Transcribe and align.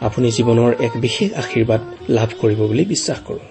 আপুনি 0.00 0.28
জীৱনৰ 0.30 0.74
এক 0.80 0.92
বিশেষ 0.96 1.32
আশীৰ্বাদ 1.32 1.80
লাভ 2.08 2.28
কৰিব 2.40 2.58
বুলি 2.58 2.84
বিশ্বাস 2.84 3.18
কৰোঁ। 3.26 3.44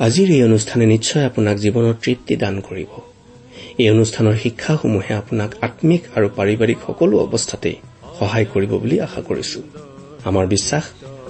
আজিৰ 0.00 0.30
এই 0.30 0.42
অনুষ্ঠানে 0.42 0.86
নিশ্চয় 0.86 1.24
আপোনাক 1.24 1.56
জীৱনৰ 1.56 1.94
তৃপ্তি 2.02 2.36
দান 2.36 2.60
কৰিব। 2.60 2.86
এই 3.78 3.90
অনুষ্ঠানৰ 3.90 4.34
শিক্ষাসমূহে 4.34 5.14
আপোনাক 5.14 5.54
আম্মিক 5.60 6.02
আৰু 6.14 6.28
পাৰিবাৰিক 6.36 6.76
সকলো 6.86 7.18
অৱস্থাতে 7.18 7.74
সহায় 8.18 8.46
কৰিব 8.54 8.70
বুলি 8.70 9.00
আশা 9.00 9.22
কৰিছো। 9.22 9.60
আমাৰ 10.24 10.46
বিশ্বাস 10.46 10.84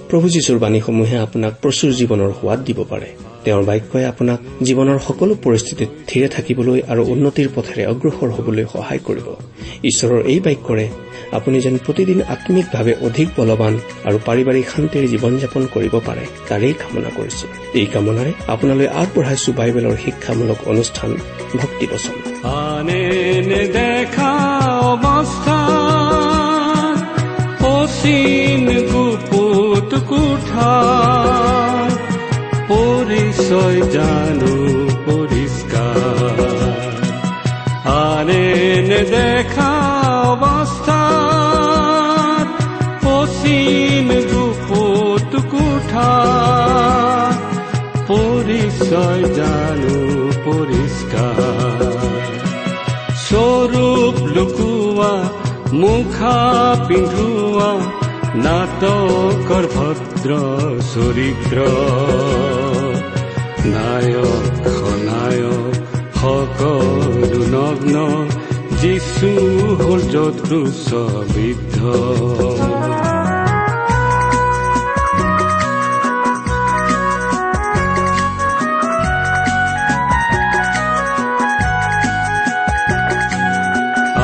প্ৰভু 0.09 0.29
যীশুৰ 0.29 0.59
বাণীসমূহে 0.59 1.17
আপোনাক 1.17 1.53
প্ৰচুৰ 1.61 1.91
জীৱনৰ 1.93 2.31
সোৱাদ 2.41 2.63
দিব 2.63 2.83
পাৰে। 2.89 3.09
তেওঁৰ 3.47 3.63
বাক্যই 3.63 4.05
আপোনাক 4.05 4.39
জীৱনৰ 4.63 4.99
সকলো 5.07 5.35
পৰিস্থিতিত 5.43 5.89
থিৰে 6.07 6.27
থাকিবলৈ 6.27 6.81
আৰু 6.87 7.03
উন্নতিৰ 7.03 7.49
পথেৰে 7.55 7.85
অগ্ৰসৰ 7.85 8.29
হবলৈ 8.29 8.65
সহায় 8.73 8.99
কৰিব। 9.03 9.27
ঈশ্বৰৰ 9.83 10.21
এই 10.25 10.39
বাক্যৰে 10.39 10.87
আপুনি 11.31 11.61
যেন 11.61 11.77
প্ৰতিদিন 11.77 12.21
আম্মিকভাৱে 12.21 12.95
অধিক 13.01 13.27
বলৱান 13.37 13.79
আৰু 14.05 14.19
পাৰিবাৰিক 14.25 14.65
শান্তিৰে 14.69 15.07
জীৱন 15.07 15.37
যাপন 15.37 15.67
কৰিব 15.73 15.99
পাৰে 16.05 16.25
তাৰেই 16.49 16.73
কামনা 16.73 17.09
কৰিছো। 17.15 17.47
এই 17.73 17.85
কামনাৰে 17.85 18.33
আপোনালৈ 18.47 18.87
আগবঢ়াইছো 18.87 19.51
বাইবেলৰ 19.51 19.95
শিক্ষামূলক 20.05 20.67
অনুষ্ঠান 20.67 21.11
অসীম 27.63 28.65
গুপুত 28.65 29.95
কোঠা? 29.95 31.66
পৰিচয় 32.87 33.79
জানো 33.95 34.53
পৰিষ্কাৰ 35.05 36.37
আনে 37.95 38.45
নেদেখা 38.89 39.71
অৱস্থা 40.31 41.01
অসীম 43.15 44.07
গুপুত 44.31 45.31
কোঠা 45.53 46.13
পৰিচয় 48.09 49.23
জানো 49.39 49.97
পৰিষ্কাৰ 50.45 51.39
স্বৰূপ 53.25 54.15
লুকুৱা 54.35 55.13
মুখা 55.81 56.37
পিন্ধোৱা 56.87 57.71
নাটকৰ 58.45 59.65
ভদ্ৰ 59.75 60.31
চৰিত্ৰ 60.91 61.57
নায়ক 63.87 64.45
খনায়ক 64.77 65.73
সকলো 66.19 67.41
নগ্ন। 67.53 67.95
যিচু 68.81 69.31
হ'ল 69.79 70.01
যত্ৰু 70.13 70.59
ছবিদ্ধ 70.87 71.77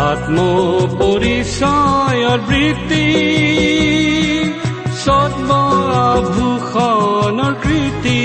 আত্ম 0.09 0.37
পৰিচয়ৰ 0.99 2.39
বৃত্তি 2.49 3.05
সদ্মভূষণৰ 5.03 6.13
কৃতি। 7.63 8.21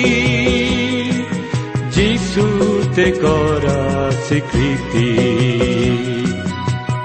যিচুতে 2.99 3.11
কৰা 3.23 3.81
স্বীকৃতি 4.27 5.11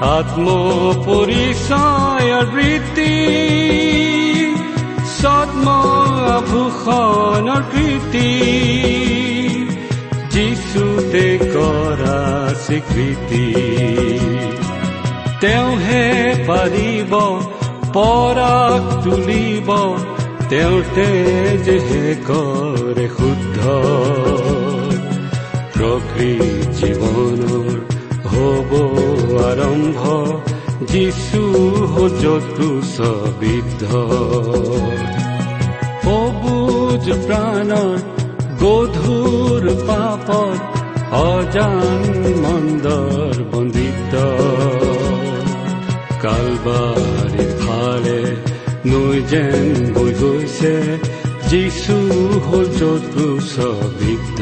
আত্ম 0.10 0.46
পৰিচয়ৰ 1.06 2.46
বৃত্তি 2.54 3.14
সদ্মভূষণৰ 5.18 6.42
কৃতি 7.74 8.32
যিচুতে 10.34 11.26
কৰা 11.54 12.18
স্বীকৃতি 12.66 13.46
তেওঁহে 15.42 16.06
পাৰিব 16.50 17.14
পৰাক 17.94 18.84
তুলিব 19.04 19.70
তেওঁৰ 20.50 20.82
তেজহে 20.96 22.06
কৰে 22.28 23.08
শুদ্ধ 23.16 23.58
প্ৰকৃত 25.84 26.68
জীৱনৰ 26.80 27.72
হ'ব 28.32 28.70
আৰম্ভ। 29.48 30.02
যিচু 30.92 31.42
যতু 32.24 32.68
ছবিদ্ধ 32.96 33.84
সবুজ 36.04 37.06
প্ৰাণৰ 37.26 37.98
গধুৰ 38.62 39.64
পাপত 39.88 40.60
অজান 41.24 42.04
মন্দৰ 42.46 43.36
বন্দিত 43.52 44.14
কালবাৰীৰ 46.24 47.52
ফালে 47.64 48.22
নৈ 48.92 49.18
যেন 49.32 49.68
বৈ 49.96 50.12
গৈছে 50.22 50.74
যিচু 51.50 51.98
হ'ল 52.48 52.68
যতু 52.80 53.26
ছবিদ্ধ 53.54 54.42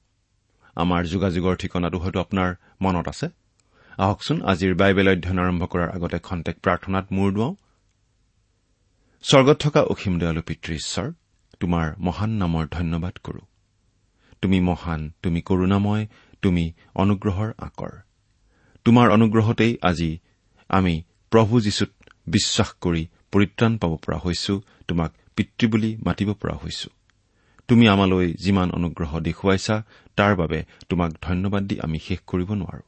আমাৰ 0.75 1.03
যোগাযোগৰ 1.03 1.55
ঠিকনাটো 1.55 1.97
হয়তো 1.97 2.19
আপোনাৰ 2.19 2.55
মনত 2.81 3.07
আছে। 3.07 3.27
আহকচোন 3.97 4.41
আজিৰ 4.41 4.75
বাইবেল 4.75 5.09
অধ্যয়ন 5.09 5.39
আৰম্ভ 5.39 5.65
কৰাৰ 5.65 5.89
আগতে 5.89 6.19
খন্তেক 6.19 6.55
প্ৰাৰ্থনাত 6.59 7.05
মূৰ 7.11 7.31
দুৱাওঁ। 7.31 7.55
স্বৰ্গত 9.21 9.57
থকা 9.59 9.81
অসীম 9.81 10.19
দয়ালু 10.19 10.41
পিতৃ 10.41 10.73
ঈশ্বৰ 10.73 11.11
তোমাৰ 11.59 11.95
মহান 11.99 12.29
নামৰ 12.29 12.67
ধন্যবাদ 12.71 13.17
কৰো। 13.23 13.39
তুমি 14.41 14.61
মহান 14.61 15.11
তুমি 15.23 15.41
কৰুণাময় 15.41 16.07
তুমি 16.41 16.73
অনুগ্ৰহৰ 16.95 17.53
আকৰ। 17.57 17.91
তোমাৰ 18.85 19.11
অনুগ্ৰহতেই 19.11 19.77
আজি 19.81 20.19
আমি 20.69 21.03
প্ৰভু 21.29 21.61
যীশুত 21.61 21.89
বিশ্বাস 22.27 22.73
কৰি 22.81 23.07
পৰিত্ৰাণ 23.31 23.77
পাব 23.77 23.95
পৰা 23.95 24.17
হৈছো 24.17 24.61
তোমাক 24.87 25.11
পিতৃ 25.35 25.67
বুলি 25.67 25.97
মাতিব 25.97 26.33
পৰা 26.33 26.53
হৈছো। 26.53 26.89
তুমি 27.67 27.87
আমালৈ 27.87 28.33
যিমান 28.33 28.71
অনুগ্ৰহ 28.71 29.19
দেখুৱাইছা 29.19 29.83
তাৰ 30.21 30.35
বাবে 30.35 30.65
তোমাক 30.89 31.11
ধন্যবাদ 31.21 31.63
দি 31.63 31.79
আমি 31.79 31.99
শেষ 31.99 32.19
কৰিব 32.27 32.53
নোৱাৰো। 32.53 32.83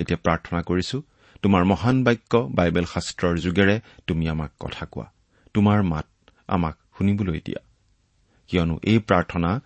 এতিয়া 0.00 0.18
প্ৰাৰ্থনা 0.22 0.62
কৰিছো 0.62 1.02
তোমাৰ 1.42 1.64
মহান 1.64 2.04
বাক্য 2.04 2.48
বাইবেল 2.54 2.84
শাস্ত্ৰৰ 2.84 3.38
যোগেৰে 3.38 3.80
তুমি 4.06 4.28
আমাক 4.28 4.50
কথা 4.60 4.86
কোৱা। 4.86 5.06
তোমাৰ 5.54 5.82
মাত 5.82 6.06
আমাক 6.48 6.76
শুনিবলৈ 6.98 7.40
দিয়া। 7.44 7.60
কিয়নো 8.48 8.78
এই 8.82 8.98
প্ৰাৰ্থনা 8.98 9.60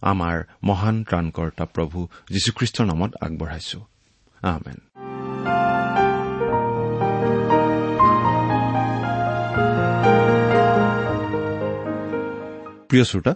আমাৰ 0.00 0.42
মহান 0.64 1.04
ত্ৰাণকৰ্তা 1.04 1.64
প্ৰভু 1.64 2.08
যীশুখ্ৰীষ্টৰ 2.30 2.86
নামত 2.86 3.12
আগবঢ়াইছো। 3.20 3.78
প্ৰিয় 12.88 13.04
শ্ৰোতা 13.04 13.34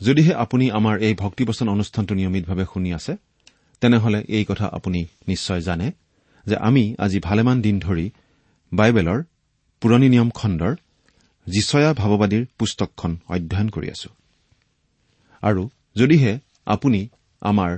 যদিহে 0.00 0.32
আপুনি 0.34 0.70
আমাৰ 0.70 0.94
এই 1.02 1.14
ভক্তিবচন 1.14 1.66
অনুষ্ঠানটো 1.68 2.14
নিয়মিতভাৱে 2.14 2.64
শুনি 2.72 2.90
আছে 2.92 3.12
তেনেহলে 3.80 4.18
এই 4.28 4.44
কথা 4.44 4.66
আপুনি 4.66 5.00
নিশ্চয় 5.28 5.60
জানে 5.60 5.92
যে 6.46 6.56
আমি 6.56 6.94
আজি 6.98 7.18
ভালেমান 7.20 7.62
দিন 7.62 7.80
ধৰি 7.80 8.10
বাইবেলৰ 8.72 9.20
পুৰণি 9.80 10.08
নিয়ম 10.08 10.30
খণ্ডৰ 10.30 10.72
যিচয়া 11.46 11.90
ভাৱবাদীৰ 11.94 12.44
পুস্তকখন 12.58 13.12
অধ্যয়ন 13.28 13.68
কৰি 13.68 13.88
আছো। 13.90 14.10
আৰু 15.42 15.68
যদিহে 15.96 16.32
আপুনি 16.66 17.08
আমাৰ 17.42 17.72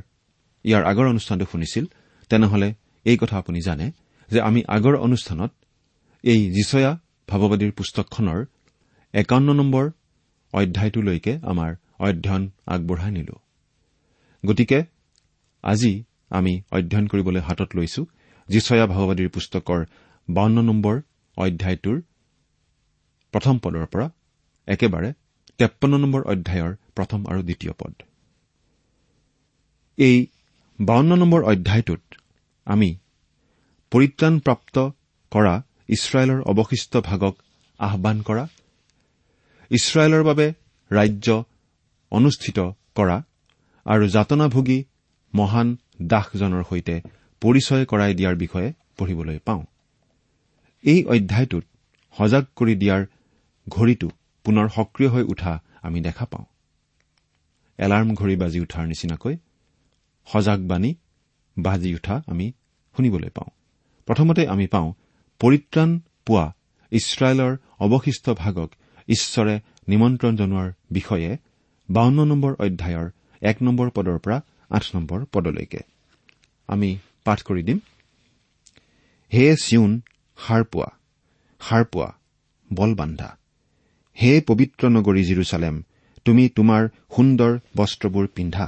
ইয়াৰ 0.65 0.83
আগৰ 0.85 1.07
অনুষ্ঠানটো 1.07 1.47
শুনিছিল 1.53 1.85
তেনেহলে 2.31 2.75
এই 3.05 3.17
কথা 3.17 3.39
আপুনি 3.39 3.61
জানে 3.61 3.87
যে 4.31 4.41
আমি 4.41 4.61
আগৰ 4.69 4.95
অনুষ্ঠানত 4.97 5.51
এই 6.25 6.41
যিচয়া 6.51 6.99
ভাৱবাদীৰ 7.29 7.73
পুস্তকখনৰ 7.73 8.41
একাৱন্ন 9.15 9.49
নম্বৰ 9.53 9.85
অধ্যায়টোলৈকে 10.53 11.33
আমাৰ 11.43 11.71
অধ্যয়ন 11.99 12.51
আগবঢ়াই 12.67 13.11
নিলো। 13.11 13.37
গতিকে 14.47 14.85
আজি 15.65 16.05
আমি 16.31 16.63
অধ্যয়ন 16.73 17.07
কৰিবলৈ 17.07 17.41
হাতত 17.41 17.71
লৈছো 17.77 18.03
যিচয়া 18.49 18.87
ভাৱবাদীৰ 18.87 19.29
পুস্তকৰ 19.29 19.81
বাৱন্ন 20.29 20.59
নম্বৰ 20.63 20.97
অধ্যায়টোৰ 21.37 22.01
প্ৰথম 23.33 23.59
পদৰ 23.59 23.87
পৰা 23.87 24.11
একেবাৰে 24.69 25.13
তেপন্ন 25.59 25.95
নম্বৰ 25.99 26.23
অধ্যায়ৰ 26.23 26.73
প্ৰথম 26.97 27.21
আৰু 27.27 27.41
দ্বিতীয় 27.43 27.73
পদ। 27.73 27.95
এই 29.99 30.27
বাৱন্ন 30.81 31.11
নম্বৰ 31.17 31.41
অধ্যায়টোত 31.45 32.03
আমি 32.67 32.97
পৰিত্ৰাণপ্ৰাপ্ত 33.91 34.77
কৰা 35.33 35.63
ইছৰাইলৰ 35.89 36.41
অৱশিষ্ট 36.43 36.97
ভাগক 36.97 37.35
আহান 37.81 38.23
কৰা 38.23 38.49
ইছৰাইলৰ 39.71 40.23
বাবে 40.23 40.47
ৰাজ্য 40.91 41.45
অনুষ্ঠিত 42.11 42.59
কৰা 42.95 43.23
আৰু 43.87 44.09
যাতনাভোগী 44.09 44.85
মহান 45.35 45.77
দাসজনৰ 46.03 46.63
সৈতে 46.71 47.01
পৰিচয় 47.43 47.85
কৰাই 47.85 48.15
দিয়াৰ 48.15 48.37
বিষয়ে 48.37 48.73
পঢ়িবলৈ 48.99 49.39
পাওঁ। 49.39 49.63
এই 50.83 51.05
অধ্যায়টোত 51.05 51.65
সজাগ 52.19 52.45
কৰি 52.57 52.75
দিয়াৰ 52.75 53.03
ঘড়ীটো 53.69 54.09
পুনৰ 54.45 54.69
সক্ৰিয় 54.69 55.11
হৈ 55.11 55.23
উঠা 55.23 55.63
আমি 55.83 56.01
দেখা 56.01 56.25
পাওঁ। 56.25 56.45
এলাৰ্ম 57.79 58.15
ঘড়ী 58.15 58.37
বাজি 58.37 58.61
উঠাৰ 58.61 58.87
নিচিনাকৈ 58.87 59.37
সজাগ 60.27 60.61
বাণী 60.67 60.95
বাজি 61.59 61.95
উঠা 61.95 62.23
আমি 62.27 62.53
শুনিবলৈ 62.97 63.29
পাওঁ। 63.29 63.51
প্ৰথমতে 64.07 64.47
আমি 64.47 64.67
পাওঁ 64.67 64.93
পৰিত্ৰাণ 65.41 66.01
পোৱা 66.27 66.53
ইছৰাইলৰ 66.93 67.57
অৱশিষ্ট 67.79 68.31
ভাগক 68.31 68.71
ঈশ্বৰে 69.09 69.61
নিমন্ত্ৰণ 69.89 70.37
জনোৱাৰ 70.37 70.73
বিষয়ে 70.91 71.37
বাৱন্ন 71.91 72.25
নম্বৰ 72.25 72.53
অধ্যায়ৰ 72.53 73.11
এক 73.43 73.63
নম্বৰ 73.63 73.91
পদৰ 73.91 74.19
পৰা 74.19 74.41
আঠ 74.71 74.85
নম্বৰ 74.95 75.25
পদলৈকে। 75.33 75.81
হে 79.33 79.57
চিউন 79.57 80.01
সাৰ 80.39 80.65
পোৱা 80.65 80.91
সাৰ 81.61 81.85
পোৱা 81.85 82.15
বল 82.73 82.95
বান্ধা। 82.95 83.37
হে 84.23 84.41
পবিত্ৰ 84.41 84.89
নগৰী 84.89 85.25
জিৰচালেম 85.25 85.83
তুমি 86.25 86.49
তোমাৰ 86.49 86.89
সুন্দৰ 87.17 87.59
বস্ত্ৰবোৰ 87.77 88.27
পিন্ধা। 88.27 88.67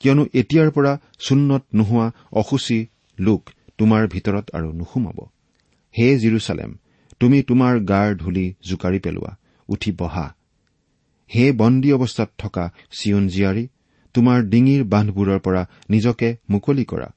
কিয়নো 0.00 0.26
এতিয়াৰ 0.34 0.70
পৰা 0.70 0.98
চুন্নত 1.18 1.64
নোহোৱা 1.74 2.12
অসুচী 2.32 2.86
লোক 3.18 3.50
তোমাৰ 3.78 4.08
ভিতৰত 4.08 4.50
আৰু 4.52 4.72
নুসুমাব। 4.72 5.18
হে 5.98 6.18
জিৰচালেম 6.18 6.70
তুমি 7.20 7.42
তোমাৰ 7.42 7.80
গাৰ 7.80 8.16
ধূলি 8.16 8.54
জোকাৰি 8.62 8.98
পেলোৱা 8.98 9.36
উঠি 9.68 9.92
বহা। 9.92 10.37
হে 11.30 11.44
বন্দী 11.52 11.90
অৱস্থাত 11.92 12.30
থকা 12.38 12.64
চিয়ন 12.98 13.24
জীয়াৰী 13.28 13.64
তোমাৰ 14.14 14.38
ডিঙিৰ 14.52 14.82
বান্ধবোৰৰ 14.84 15.40
পৰা 15.46 15.62
নিজকে 15.90 16.28
মুকলি 16.50 16.84
কৰা। 16.84 17.08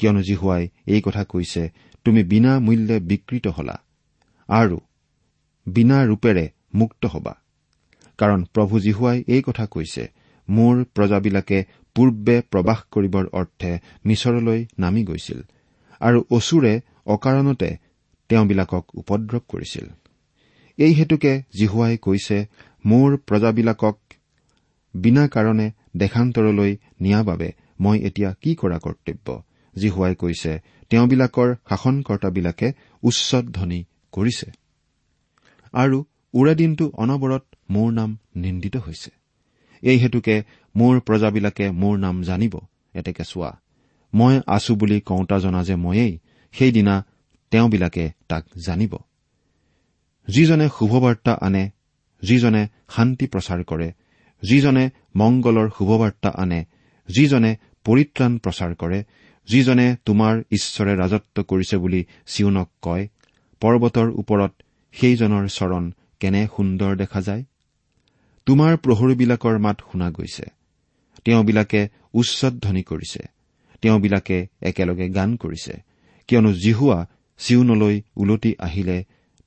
কিয়নো 0.00 0.22
জিহুৱাই 0.22 0.64
এই 0.86 1.00
কথা 1.00 1.22
কৈছে 1.24 1.62
তুমি 2.04 2.20
বিনা 2.22 2.52
মূল্যে 2.60 2.96
বিকৃত 3.10 3.46
হলা 3.46 3.76
আৰু 4.48 4.78
বিনা 5.66 5.98
ৰূপেৰে 6.06 6.44
মুক্ত 6.74 7.02
হবা। 7.06 7.34
কাৰণ 8.18 8.40
প্ৰভু 8.54 8.74
জীহুৱাই 8.80 9.18
এই 9.28 9.42
কথা 9.42 9.64
কৈছে 9.66 10.02
মোৰ 10.48 10.74
প্ৰজাবিলাকে 10.94 11.58
পূৰ্বে 11.96 12.36
প্ৰবাস 12.50 12.80
কৰিবৰ 12.92 13.24
অৰ্থে 13.32 13.72
মিছৰলৈ 14.06 14.60
নামি 14.78 15.02
গৈছিল 15.04 15.40
আৰু 16.00 16.18
অচুৰে 16.30 16.74
অকাৰণতে 17.06 17.70
তেওঁবিলাকক 18.30 18.84
উপদ্ৰৱ 19.00 19.42
কৰিছিল। 19.48 19.86
এই 20.78 20.92
হেতুকে 20.94 21.32
জিহুৱাই 21.58 21.96
কৈছে 21.96 22.38
মোৰ 22.84 23.16
প্ৰজাবিলাকক 23.28 23.96
বিনা 24.94 25.24
কাৰণে 25.28 25.66
দেশান্তৰলৈ 25.96 26.72
নিয়া 27.00 27.20
বাবে 27.22 27.48
মই 27.80 27.96
এতিয়া 27.98 28.30
কি 28.42 28.50
কৰা 28.54 28.78
কৰ্তব্য? 28.78 29.26
জিহুৱাই 29.76 30.14
কৈছে 30.14 30.52
তেওঁবিলাকৰ 30.90 31.48
শাসনকৰ্তাবিলাকে 31.68 32.68
উচ্চধ্বনি 33.02 33.80
কৰিছে 34.12 34.48
আৰু 35.74 35.98
উৰে 36.34 36.54
দিনটো 36.54 36.84
অনবৰত 36.96 37.44
মোৰ 37.70 37.88
নাম 37.92 38.10
নিন্দিত 38.36 38.76
হৈছে। 38.76 39.10
এই 39.82 39.98
হেতুকে 39.98 40.36
মোৰ 40.74 40.94
প্ৰজাবিলাকে 41.00 41.66
মোৰ 41.70 41.94
নাম 41.98 42.22
জানিব। 42.22 42.54
এতেকে 42.94 43.24
চোৱা 43.24 43.50
মই 44.12 44.34
আছো 44.46 44.72
বুলি 44.74 44.98
কওঁতা 45.00 45.36
জনা 45.38 45.60
যে 45.64 45.74
ময়েই 45.76 46.12
সেইদিনা 46.54 46.94
তেওঁবিলাকে 47.52 48.04
তাক 48.28 48.44
জানিব। 48.66 48.94
যিজনে 50.28 50.66
শুভবাৰ্তা 50.78 51.32
আনে 51.40 51.64
যিজনে 52.28 52.62
শান্তি 52.94 53.26
প্ৰচাৰ 53.26 53.60
কৰে 53.70 53.88
যিজনে 54.42 54.84
মংগলৰ 55.16 55.68
শুভবাৰ্তা 55.76 56.30
আনে 56.42 56.60
যিজনে 57.08 57.50
পৰিত্ৰাণ 57.86 58.32
প্ৰচাৰ 58.38 58.72
কৰে 58.74 58.98
যিজনে 59.48 59.86
তোমাৰ 60.04 60.34
ঈশ্বৰে 60.50 60.92
ৰাজত্ব 60.96 61.36
কৰিছে 61.50 61.76
বুলি 61.76 62.00
চিউনক 62.26 62.68
কয় 62.82 63.04
পৰ্বতৰ 63.62 64.08
ওপৰত 64.20 64.52
সেইজনৰ 64.94 65.44
চৰণ 65.48 65.84
কেনে 66.20 66.42
সুন্দৰ 66.56 66.92
দেখা 66.96 67.20
যায়? 67.20 67.42
তোমাৰ 68.46 68.72
প্ৰহৰীবিলাকৰ 68.76 69.56
মাত 69.58 69.78
শুনা 69.92 70.08
গৈছে। 70.10 70.46
তেওঁবিলাকে 71.24 71.80
উচ্চধ্বনি 72.14 72.82
কৰিছে। 72.82 73.22
তেওঁবিলাকে 73.82 74.38
একেলগে 74.62 75.06
গান 75.08 75.30
কৰিছে। 75.36 75.74
কিয়নো 76.28 76.50
জিহুৱা 76.54 76.98
চিউনলৈ 77.40 77.96
ওলটি 78.16 78.50
আহিলে 78.58 78.98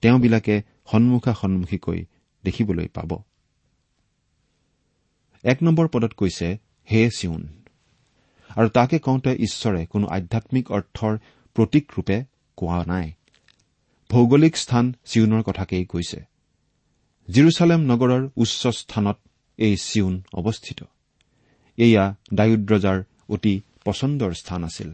তেওঁবিলাকে 0.03 0.55
সন্মুখা 0.91 1.33
সন্মুখীকৈ 1.33 1.99
দেখিবলৈ 2.47 2.87
পাব। 2.87 3.11
এক 5.43 5.57
নম্বৰ 5.63 5.87
পদত 5.87 6.13
কৈছে 6.17 6.47
হে 6.91 7.01
চিউন। 7.17 7.43
আৰু 8.49 8.67
তাকে 8.69 8.97
কওঁতে 8.99 9.31
ঈশ্বৰে 9.39 9.81
কোনো 9.85 10.05
আধ্যামিক 10.07 10.65
অৰ্থৰ 10.71 11.13
প্ৰতীকৰূপে 11.55 12.17
কোৱা 12.57 12.79
নাই। 12.85 13.07
ভৌগোলিক 14.09 14.53
স্থান 14.57 14.85
চিউনৰ 15.05 15.41
কথাকেই 15.41 15.85
কৈছে। 15.85 16.19
জিৰচালেম 17.27 17.81
নগৰৰ 17.81 18.23
উচ্চ 18.35 18.61
স্থানত 18.67 19.17
এই 19.57 19.75
চিউন 19.77 20.13
অৱস্থিত। 20.33 20.79
এয়া 21.77 22.03
দায়ুদ্ৰজাৰ 22.33 22.97
অতি 23.29 23.53
পচন্দৰ 23.85 24.31
স্থান 24.33 24.61
আছিল। 24.63 24.89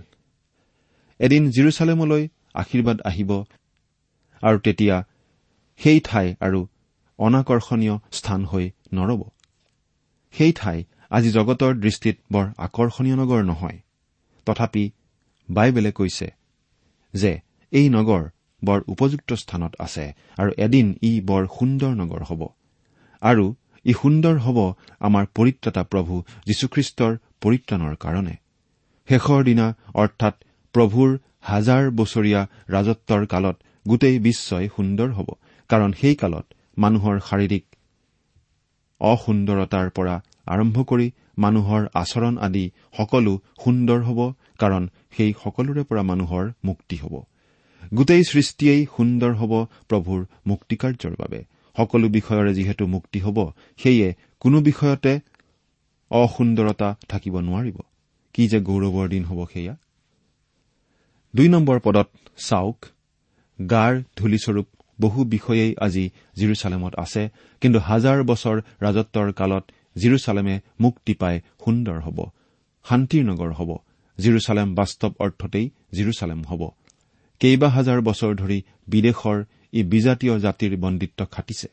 এদিন 1.19 1.43
জিৰচালেমলৈ 1.50 2.24
আশীৰ্বাদ 2.53 2.98
আহিব 3.05 3.31
আৰু 4.41 4.57
তেতিয়া 4.60 4.95
সেই 5.79 6.00
ঠাই 6.00 6.27
আৰু 6.39 6.60
অনাকৰ্ষণীয় 7.20 7.96
স্থান 8.12 8.41
হৈ 8.46 8.65
নৰব। 8.93 9.22
সেই 10.34 10.51
ঠাই 10.53 10.77
আজি 11.12 11.29
জগতৰ 11.32 11.74
দৃষ্টিত 11.75 12.17
বৰ 12.32 12.46
আকৰ্ষণীয় 12.58 13.15
নগৰ 13.15 13.41
নহয়। 13.43 13.77
তথাপি 14.48 14.84
বাইবেলে 15.50 15.91
কৈছে 15.91 16.27
যে 17.13 17.32
এই 17.72 17.88
নগৰ 17.89 18.24
বৰ 18.63 18.79
উপযুক্ত 18.88 19.29
স্থানত 19.34 19.74
আছে 19.79 20.05
আৰু 20.38 20.51
এদিন 20.58 20.88
ই 21.03 21.12
বৰ 21.22 21.43
সুন্দৰ 21.58 21.91
নগৰ 22.01 22.22
হ'ব। 22.24 22.41
আৰু 23.22 23.46
ই 23.86 23.93
সুন্দৰ 23.93 24.36
হ'ব 24.46 24.58
আমাৰ 25.00 25.24
পৰিত্ৰাতা 25.38 25.84
প্ৰভু 25.84 26.13
যীশুখ্ৰীষ্টৰ 26.48 27.13
পৰিত্ৰাণৰ 27.41 27.96
কাৰণে। 27.96 28.36
শেষৰ 29.10 29.39
দিনা 29.43 29.67
অৰ্থাৎ 29.93 30.36
প্ৰভুৰ 30.75 31.10
হাজাৰ 31.41 31.84
বছৰীয়া 31.91 32.41
ৰাজত্বৰ 32.70 33.22
কালত 33.25 33.55
গোটেই 33.86 34.17
বিশ্বই 34.20 34.65
সুন্দৰ 34.75 35.10
হ'ব 35.12 35.29
কাৰণ 35.70 35.91
সেই 36.01 36.15
কালত 36.15 36.46
মানুহৰ 36.77 37.20
শাৰীৰিক 37.20 37.65
অসুন্দৰতাৰ 39.01 39.89
পৰা 39.89 40.15
আৰম্ভ 40.48 40.84
কৰি 40.84 41.12
মানুহৰ 41.38 41.88
আচৰণ 41.94 42.38
আদি 42.38 42.72
সকলো 42.98 43.34
সুন্দৰ 43.63 44.00
হ'ব 44.03 44.20
কাৰণ 44.58 44.89
সেই 45.18 45.34
সকলোৰে 45.44 45.84
পৰা 45.84 46.01
মানুহৰ 46.01 46.51
মুক্তি 46.63 46.98
হ'ব। 46.98 47.15
গোটেই 47.94 48.24
সৃষ্টিয়েই 48.24 48.88
সুন্দৰ 48.98 49.32
হ'ব 49.34 49.53
প্ৰভুৰ 49.89 50.25
মুক্তিকাৰ্যৰ 50.48 51.15
বাবে। 51.20 51.39
সকলো 51.77 52.08
বিষয়ৰে 52.10 52.53
যিহেতু 52.53 52.88
মুক্তি 52.88 53.20
হ'ব 53.20 53.38
সেয়ে 53.77 54.13
কোনো 54.39 54.62
বিষয়তে 54.62 55.20
অসুন্দৰতা 56.12 56.96
থাকিব 57.10 57.39
নোৱাৰিব। 57.39 57.77
কি 58.34 58.48
যে 58.48 58.60
গৌৰৱৰ 58.62 59.08
দিন 59.10 59.24
হ'ব 59.24 59.46
সেয়া? 59.53 59.75
দুই 61.36 61.48
নম্বৰ 61.50 61.80
পদত 61.80 62.08
চাওক 62.38 62.86
গাৰ 63.70 64.03
ধূলিস্বৰূপ 64.18 64.68
বহু 65.00 65.19
বিষয়েই 65.25 65.73
আজি 65.85 66.05
জিৰচালেমত 66.38 66.93
আছে 66.95 67.23
কিন্তু 67.62 67.79
হাজাৰ 67.79 68.17
বছৰ 68.23 68.57
ৰাজত্বৰ 68.81 69.27
কালত 69.39 69.63
জিৰচালেমে 69.95 70.55
মুক্তি 70.79 71.13
পাই 71.13 71.35
সুন্দৰ 71.65 71.97
হ'ব 72.05 72.19
শান্তিৰ 72.85 73.23
নগৰ 73.25 73.51
হ'ব 73.53 73.71
জিৰচালেম 74.17 74.67
বাস্তৱ 74.75 75.12
অৰ্থতেই 75.19 75.65
জিৰচালেম 75.93 76.41
হ'ব। 76.50 76.62
কেইবা 77.41 77.69
হাজাৰ 77.69 78.00
বছৰ 78.01 78.31
ধৰি 78.35 78.59
বিদেশৰ 78.88 79.38
ই 79.73 79.81
বিজাতীয় 79.83 80.33
জাতিৰ 80.39 80.73
বন্দিত্ব 80.77 81.19
খাটিছে। 81.25 81.67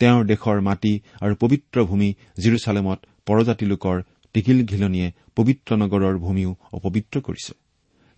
তেওঁৰ 0.00 0.22
দেশৰ 0.24 0.58
মাটি 0.60 0.92
আৰু 1.20 1.34
পবিত্ৰ 1.34 1.76
ভূমি 1.84 2.08
জিৰচালেমত 2.40 2.98
পৰজাতি 3.26 3.66
লোকৰ 3.66 3.96
টিকিল 4.34 4.58
ঘিলনীয়ে 4.64 5.08
পবিত্ৰ 5.36 5.70
নগৰৰ 5.76 6.16
ভূমিও 6.18 6.50
অপবিত্ৰ 6.72 7.16
কৰিছে। 7.20 7.52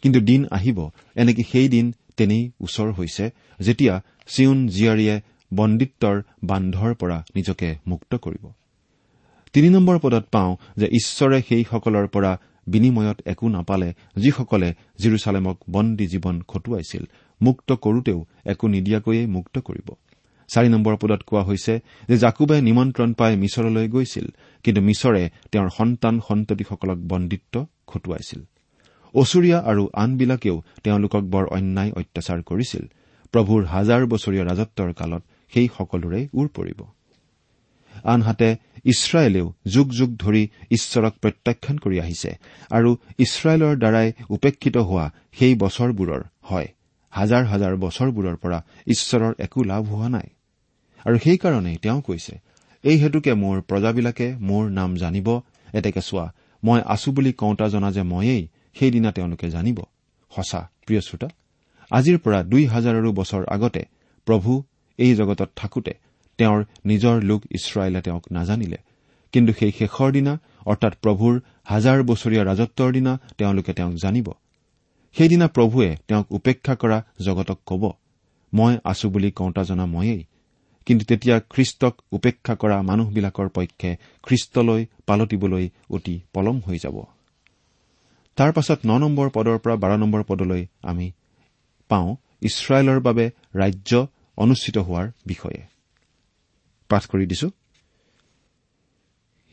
কিন্তু 0.02 0.18
দিন 0.20 0.40
আহিব 0.50 0.78
এনেকে 1.16 1.42
সেই 1.42 1.68
দিন 1.68 1.86
তেনেই 2.18 2.44
ওচৰ 2.60 2.88
হৈছে 2.92 3.24
যেতিয়া 3.60 3.94
চিউন 4.26 4.58
জীয়াৰীয়ে 4.68 5.16
বন্দিত্বৰ 5.54 6.16
বান্ধৰ 6.44 6.92
পৰা 6.94 7.18
নিজকে 7.36 7.68
মুক্ত 7.86 8.12
কৰিব। 8.24 8.44
তিনি 9.52 9.68
নম্বৰ 9.70 9.96
পদত 9.98 10.24
পাওঁ 10.32 10.56
যে 10.76 10.86
ঈশ্বৰে 10.86 11.38
সেইসকলৰ 11.48 12.06
পৰা 12.14 12.32
বিনিময়ত 12.66 13.18
একো 13.26 13.46
নাপালে 13.48 13.88
যিসকলে 14.16 14.68
জিৰচালেমক 14.98 15.56
বন্দী 15.70 16.06
জীৱন 16.06 16.36
খটুৱাইছিল 16.42 17.04
মুক্ত 17.42 17.68
কৰোতেও 17.72 18.18
একো 18.44 18.68
নিদিয়াকৈয়ে 18.68 19.26
মুক্ত 19.26 19.58
কৰিব। 19.58 19.88
চাৰি 20.48 20.68
নম্বৰ 20.68 20.94
পদত 20.96 21.20
কোৱা 21.26 21.42
হৈছে 21.42 21.74
যে 22.08 22.16
জাকুবে 22.18 22.56
নিমন্ত্ৰণ 22.60 23.10
পাই 23.12 23.32
মিছৰলৈ 23.36 23.86
গৈছিল 23.88 24.26
কিন্তু 24.64 24.80
মিছৰে 24.80 25.22
তেওঁৰ 25.52 25.68
সন্তান 25.78 26.14
সন্ততিসকলক 26.28 26.98
বন্দিত্ব 27.08 27.66
খটুৱাইছিল। 27.86 28.40
অচুৰীয়া 29.14 29.58
আৰু 29.60 29.82
আনবিলাকেও 29.94 30.56
তেওঁলোকক 30.82 31.22
বৰ 31.24 31.44
অন্যায় 31.46 31.92
অত্যাচাৰ 31.92 32.40
কৰিছিল। 32.42 32.84
প্ৰভুৰ 33.34 33.64
হাজাৰ 33.64 34.02
বছৰীয়া 34.06 34.44
ৰাজত্বৰ 34.44 34.90
কালত 34.92 35.22
সেই 35.52 35.68
সকলোৰে 35.78 36.20
ওৰ 36.34 36.48
পৰিব। 36.48 36.80
আনহাতে 38.04 38.48
ইছৰাইলেও 38.84 39.46
যুগ 39.66 39.88
যুগ 39.92 40.10
ধৰি 40.16 40.42
ঈশ্বৰক 40.70 41.14
প্ৰত্যাখ্যান 41.22 41.76
কৰি 41.78 41.96
আহিছে 42.00 42.30
আৰু 42.70 42.90
ইছৰাইলৰ 43.18 43.74
দ্বাৰাই 43.76 44.08
উপেক্ষিত 44.30 44.76
হোৱা 44.88 45.06
সেই 45.38 45.54
বছৰবোৰৰ 45.54 46.22
হয় 46.42 46.68
হাজাৰ 47.10 47.44
হাজাৰ 47.44 47.72
বছৰবোৰৰ 47.76 48.36
পৰা 48.36 48.58
ঈশ্বৰৰ 48.86 49.32
একো 49.38 49.60
লাভ 49.64 49.82
হোৱা 49.84 50.08
নাই। 50.08 50.28
আৰু 51.06 51.16
সেইকাৰণেই 51.18 51.76
তেওঁ 51.76 52.00
কৈছে 52.00 52.34
এই 52.84 52.96
হেতুকে 52.98 53.32
মোৰ 53.34 53.60
প্ৰজাবিলাকে 53.60 54.26
মোৰ 54.38 54.70
নাম 54.70 54.90
জানিব 54.96 55.28
এতেকে 55.74 56.00
চোৱা 56.00 56.26
মই 56.62 56.80
আছো 56.84 57.12
বুলি 57.12 57.32
কওঁতা 57.32 57.68
জনা 57.68 57.90
যে 57.92 58.02
ময়েই 58.02 58.48
সেইদিনা 58.78 59.10
তেওঁলোকে 59.12 59.46
জানিব 59.50 59.78
সঁচা 60.32 60.60
প্ৰিয় 60.86 61.00
শ্ৰোতা 61.00 61.28
আজিৰ 61.90 62.18
পৰা 62.18 62.42
দুই 62.42 62.64
হাজাৰৰো 62.66 63.10
বছৰ 63.12 63.42
আগতে 63.46 63.82
প্ৰভু 64.26 64.62
এই 64.98 65.14
জগতত 65.14 65.50
থাকোতে 65.56 65.92
তেওঁৰ 66.38 66.64
নিজৰ 66.86 67.22
লোক 67.22 67.40
ইছৰাইলে 67.50 68.00
তেওঁক 68.02 68.24
নাজানিলে। 68.32 68.78
কিন্তু 69.32 69.52
সেই 69.52 69.72
শেষৰ 69.78 70.12
দিনা 70.12 70.32
অৰ্থাৎ 70.66 70.94
প্ৰভুৰ 71.02 71.34
হাজাৰ 71.64 71.98
বছৰীয়া 72.02 72.42
ৰাজত্বৰ 72.44 72.92
দিনা 72.92 73.12
তেওঁলোকে 73.38 73.72
তেওঁক 73.72 73.94
জানিব। 73.94 74.28
সেইদিনা 75.16 75.46
প্ৰভুৱে 75.48 75.96
তেওঁক 76.08 76.26
উপেক্ষা 76.32 76.74
কৰা 76.74 76.98
জগতক 77.20 77.58
কব 77.66 77.92
মই 78.52 78.78
আছো 78.84 79.06
বুলি 79.08 79.30
কওঁতা 79.30 79.62
জনা 79.62 79.86
ময়েই। 79.86 80.24
কিন্তু 80.86 81.04
তেতিয়া 81.04 81.40
খ্ৰীষ্টক 81.40 81.94
উপেক্ষা 82.12 82.54
কৰা 82.54 82.82
মানুহবিলাকৰ 82.82 83.48
পক্ষে 83.48 83.96
খ্ৰীষ্টলৈ 84.22 84.86
পালতিবলৈ 85.06 85.68
অতি 85.90 86.20
পলম 86.34 86.60
হৈ 86.66 86.78
যাব। 86.78 86.96
তাৰ 88.38 88.52
পাছত 88.52 88.78
ন 88.86 88.98
নম্বৰ 88.98 89.30
পদৰ 89.34 89.58
পৰা 89.58 89.74
বাৰ 89.76 89.92
নম্বৰ 89.98 90.22
পদলৈ 90.22 90.66
আমি 90.82 91.06
পাওঁ 91.90 92.16
ইছৰাইলৰ 92.42 93.00
বাবে 93.00 93.24
ৰাজ্য 93.54 94.06
অনুষ্ঠিত 94.36 94.76
হোৱাৰ 94.78 95.06
বিষয়ে। 95.26 95.60
পাঠ 96.90 97.02
কৰি 97.06 97.26
দিছো। 97.26 97.48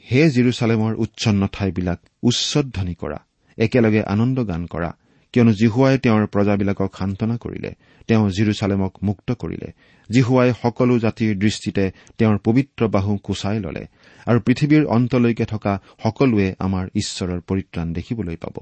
হে 0.05 0.21
জিৰচালেমৰ 0.29 0.93
উচ্ছন্ন 0.95 1.47
ঠাইবিলাক 1.51 1.99
উচ্চধ্বনি 2.23 2.93
কৰা 2.93 3.19
একেলগে 3.57 4.01
আনন্দ 4.03 4.37
গান 4.45 4.65
কৰা 4.65 4.91
কিয়নো 5.33 5.51
জিহুৱাই 5.51 5.97
তেওঁৰ 5.97 6.27
প্ৰজাবিলাকক 6.27 6.89
সান্তনা 6.97 7.35
কৰিলে 7.37 7.71
তেওঁ 8.07 8.29
জিৰচালেমক 8.29 8.93
মুক্ত 9.03 9.31
কৰিলে। 9.31 9.69
জিহুৱাই 10.09 10.49
সকলো 10.61 10.99
জাতিৰ 10.99 11.31
দৃষ্টিতে 11.37 11.83
তেওঁৰ 12.17 12.37
পবিত্ৰ 12.37 12.81
বাহু 12.87 13.17
কোচাই 13.17 13.59
ললে 13.59 13.83
আৰু 14.27 14.39
পৃথিৱীৰ 14.39 14.83
অন্তলৈকে 14.85 15.45
থকা 15.45 15.73
সকলোৱে 16.03 16.47
আমাৰ 16.59 16.85
ঈশ্বৰৰ 16.95 17.39
পৰিত্ৰাণ 17.41 17.87
দেখিবলৈ 17.93 18.35
পাব। 18.35 18.55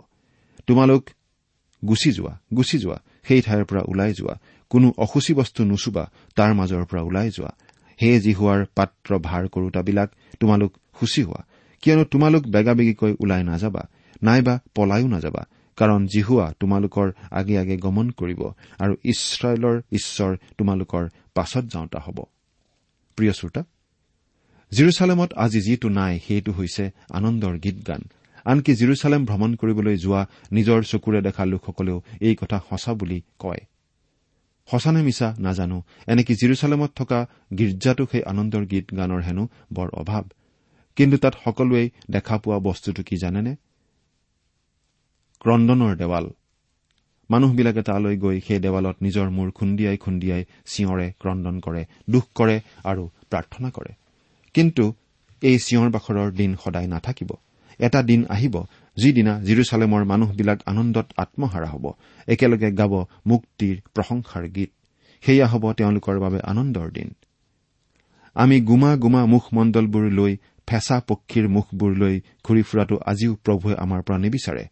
তোমালোক 0.68 1.04
গুচি 1.84 2.12
যোৱা 2.12 2.34
গুচি 2.58 2.78
যোৱা 2.78 2.98
সেই 3.28 3.42
ঠাইৰ 3.42 3.64
পৰা 3.66 3.82
ওলাই 3.88 4.12
যোৱা 4.14 4.36
কোনো 4.72 4.88
অসুচী 4.98 5.34
বস্তু 5.34 5.62
নুচুবা 5.64 6.04
তাৰ 6.36 6.52
মাজৰ 6.54 6.84
পৰা 6.86 7.02
ওলাই 7.02 7.30
যোৱা। 7.30 7.52
হে 8.00 8.10
জিহুৱাৰ 8.20 8.62
পাত্ৰ 8.78 9.10
ভাৰ 9.28 9.44
কৰোতাবিলাক 9.48 10.10
তোমালোক 10.40 10.72
সূচী 11.00 11.22
হোৱা। 11.24 11.42
কিয়নো 11.84 12.04
তোমালোক 12.04 12.44
বেগাবেগিকৈ 12.44 13.14
ওলাই 13.20 13.44
নাযাবা 13.44 13.84
নাইবা 14.24 14.56
পলায়ো 14.76 15.08
নাযাবা 15.08 15.44
কাৰণ 15.78 16.02
জিহুৱা 16.08 16.48
তোমালোকৰ 16.60 17.08
আগে 17.32 17.56
আগে 17.58 17.76
গমন 17.78 18.08
কৰিব 18.20 18.42
আৰু 18.80 18.94
ইছৰাইলৰ 19.04 19.76
ঈশ্বৰ 19.92 20.32
তোমালোকৰ 20.58 21.04
পাছত 21.34 21.64
যাওঁতা 21.74 22.00
হ'ব। 22.00 22.18
জিৰচালেমত 24.72 25.32
আজি 25.34 25.60
যিটো 25.62 25.88
নাই 25.90 26.14
সেইটো 26.28 26.52
হৈছে 26.52 26.84
আনন্দৰ 27.10 27.54
গীত 27.58 27.78
গান 27.88 28.02
আনকি 28.46 28.74
জিৰচালেম 28.74 29.26
ভ্ৰমণ 29.26 29.56
কৰিবলৈ 29.56 29.98
যোৱা 29.98 30.26
নিজৰ 30.52 30.84
চকুৰে 30.84 31.22
দেখা 31.22 31.46
লোকসকলেও 31.46 32.02
এই 32.22 32.36
কথা 32.36 32.62
সঁচা 32.70 32.94
বুলি 32.94 33.22
কয়। 33.40 33.60
সঁচানে 34.68 35.02
মিছা 35.02 35.36
নাজানো। 35.40 35.84
এনেকি 36.08 36.34
জিৰচালেমত 36.36 36.92
থকা 36.96 37.28
গীৰ্জাতো 37.58 38.06
সেই 38.12 38.24
আনন্দৰ 38.24 38.66
গীত 38.66 38.86
গানৰ 38.94 39.22
হেনো 39.22 39.48
বৰ 39.74 39.90
অভাৱ। 39.90 40.24
কিন্তু 40.96 41.18
তাত 41.18 41.34
সকলোৱে 41.46 41.90
দেখা 42.10 42.38
পোৱা 42.38 42.60
বস্তুটো 42.60 43.04
কি 43.04 43.16
জানেনে? 43.18 43.56
ক্ৰদনৰ 45.40 45.96
দেৱাল। 45.96 46.30
মানুহবিলাকে 47.30 47.82
তালৈ 47.82 48.18
গৈ 48.18 48.40
সেই 48.40 48.60
দেৱালত 48.60 48.96
নিজৰ 49.02 49.30
মূৰ 49.30 49.52
খুন্দিয়াই 49.52 49.98
খুন্দিয়াই 49.98 50.44
চিঞৰে 50.66 51.14
ক্ৰদন 51.20 51.60
কৰে 51.60 51.86
দুখ 52.10 52.26
কৰে 52.36 52.62
আৰু 52.84 53.10
প্ৰাৰ্থনা 53.30 53.70
কৰে। 53.70 53.94
কিন্তু 54.54 54.94
এই 55.42 55.60
চিঞৰ 55.60 55.90
বাখৰৰ 55.90 56.32
দিন 56.32 56.56
সদায় 56.64 56.88
নাথাকিব। 56.88 57.32
এটা 57.80 58.04
দিন 58.04 58.26
আহিব 58.30 58.64
যিদিনা 58.98 59.42
জিৰচালেমৰ 59.42 60.04
মানুহবিলাক 60.06 60.60
আনন্দত 60.66 61.06
আত্মহাৰা 61.18 61.68
হ'ব। 61.68 61.92
একেলগে 62.28 62.72
গাব 62.72 63.06
মুক্তিৰ 63.28 63.82
প্ৰশংসাৰ 63.94 64.48
গীত। 64.48 64.70
সেয়া 65.22 65.48
হ'ব 65.48 65.74
তেওঁলোকৰ 65.74 66.20
বাবে 66.20 66.40
আনন্দৰ 66.40 66.92
দিন। 66.92 67.14
আমি 68.36 68.62
গুমা 68.62 68.98
গুমা 68.98 69.26
মুখমণ্ডলবোৰ 69.26 70.12
লৈ 70.12 70.38
ফেঁচা 70.68 71.02
পক্ষীৰ 71.08 71.48
মুখবোৰ 71.48 71.92
লৈ 71.96 72.22
ঘূৰি 72.44 72.62
ফুৰাটো 72.62 73.00
আজিও 73.06 73.36
প্ৰভুৱে 73.36 73.76
আমাৰ 73.76 74.02
পৰা 74.02 74.18
নিবিচাৰে। 74.18 74.66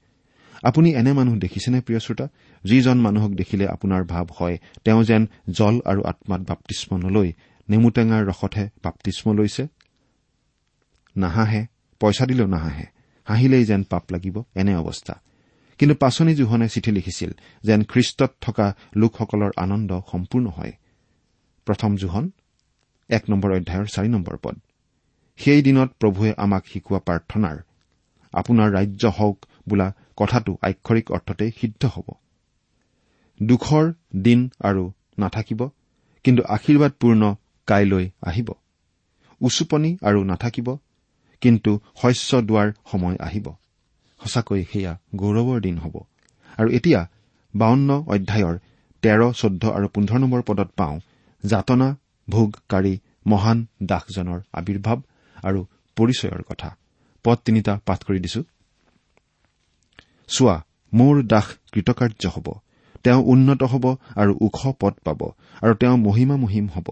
আপুনি 0.63 0.89
এনে 0.91 1.13
মানুহ 1.13 1.35
দেখিছেনে 1.35 1.81
প্ৰিয় 1.81 1.99
শ্ৰোতা? 1.99 2.27
যিজন 2.63 2.97
মানুহক 2.97 3.31
দেখিলে 3.31 3.67
আপোনাৰ 3.67 4.03
ভাৱ 4.03 4.25
হয় 4.39 4.57
তেওঁ 4.83 5.03
যেন 5.03 5.27
জল 5.49 5.81
আৰু 5.85 6.01
আত্মাত 6.03 6.41
বাপ্তিস্ম 6.41 6.97
নলৈ 6.97 7.33
নেমুটেঙাৰ 7.69 8.25
ৰসতহে 8.25 8.69
বাপ্তিস্ম 8.83 9.33
লৈছে। 9.33 9.67
নাহাঁহে 11.17 11.65
পইচা 12.01 12.25
দিলেও 12.25 12.47
নাহাঁহে। 12.47 12.85
হাঁহিলেই 13.27 13.65
যেন 13.65 13.81
পাপ 13.83 14.03
লাগিব 14.11 14.35
এনে 14.55 14.73
অৱস্থা। 14.75 15.15
কিন্তু 15.77 15.95
পাচনি 15.95 16.35
জোহনে 16.35 16.67
চিঠি 16.69 16.91
লিখিছিল 16.91 17.31
যেন 17.63 17.79
খ্ৰীষ্টত 17.83 18.31
থকা 18.41 18.67
লোকসকলৰ 18.95 19.51
আনন্দ 19.57 19.91
সম্পূৰ্ণ 20.11 20.47
হয়। 20.47 20.73
প্ৰথম 21.67 21.91
জোহন 21.95 22.25
এক 23.09 23.23
নম্বৰ 23.29 23.49
অধ্যায়ৰ 23.51 23.85
চাৰি 23.85 24.09
নম্বৰ 24.09 24.37
পদ। 24.43 24.55
সেই 25.37 25.61
দিনত 25.61 25.89
প্ৰভুৱে 25.99 26.31
আমাক 26.37 26.63
শিকোৱা 26.67 26.99
প্ৰাৰ্থনাৰ 26.99 27.57
আপোনাৰ 28.33 28.69
ৰাজ্য 28.71 29.03
হওক 29.17 29.37
বোলা 29.69 29.87
কথাটো 30.17 30.51
আক্ষৰিক 30.61 31.11
অৰ্থতেই 31.11 31.51
সিদ্ধ 31.61 31.85
হ'ব। 31.85 32.07
দুখৰ 33.39 33.85
দিন 34.15 34.39
আৰু 34.59 34.83
নাথাকিব 35.19 35.61
কিন্তু 36.23 36.41
আশীৰ্বাদপূৰ্ণ 36.43 37.23
কাইলৈ 37.67 38.05
আহিব। 38.23 38.49
উচুপনি 39.41 39.97
আৰু 40.03 40.19
নাথাকিব 40.23 40.67
কিন্তু 41.41 41.71
শস্য 42.01 42.31
দোৱাৰ 42.41 42.67
সময় 42.91 43.17
আহিব। 43.19 43.47
সঁচাকৈ 44.19 44.61
সেয়া 44.71 44.93
গৌৰৱৰ 45.15 45.59
দিন 45.61 45.75
হ'ব। 45.77 45.95
আৰু 46.59 46.69
এতিয়া 46.69 47.01
বাৱন্ন 47.53 47.89
অধ্যায়ৰ 48.07 48.55
তেৰ 49.03 49.21
চৈধ্য 49.33 49.63
আৰু 49.77 49.87
পোন্ধৰ 49.87 50.19
নম্বৰ 50.19 50.41
পদত 50.41 50.69
পাওঁ 50.75 50.95
যাতনা 51.43 51.87
ভোগকাৰী 52.27 52.93
মহান 53.27 53.57
দাসজনৰ 53.83 54.39
আৱিৰ্ভাৱ 54.53 54.97
আৰু 55.43 55.59
পৰিচয়ৰ 55.97 56.43
কথা। 56.43 56.69
পদ 57.25 57.37
তিনিটা 57.45 57.73
পাঠ 57.85 57.99
কৰি 58.03 58.19
দিছো। 58.19 58.41
চোৱা 60.29 60.55
মোৰ 60.93 61.15
দাস 61.23 61.47
কৃতকাৰ্য 61.73 62.23
হ'ব। 62.27 62.47
তেওঁ 63.03 63.21
উন্নত 63.25 63.61
হ'ব 63.63 63.85
আৰু 64.15 64.31
ওখ 64.41 64.59
পদ 64.81 64.93
পাব 65.05 65.21
আৰু 65.61 65.73
তেওঁ 65.75 65.97
মহিমা 65.97 66.35
মহিম 66.35 66.67
হ'ব। 66.67 66.87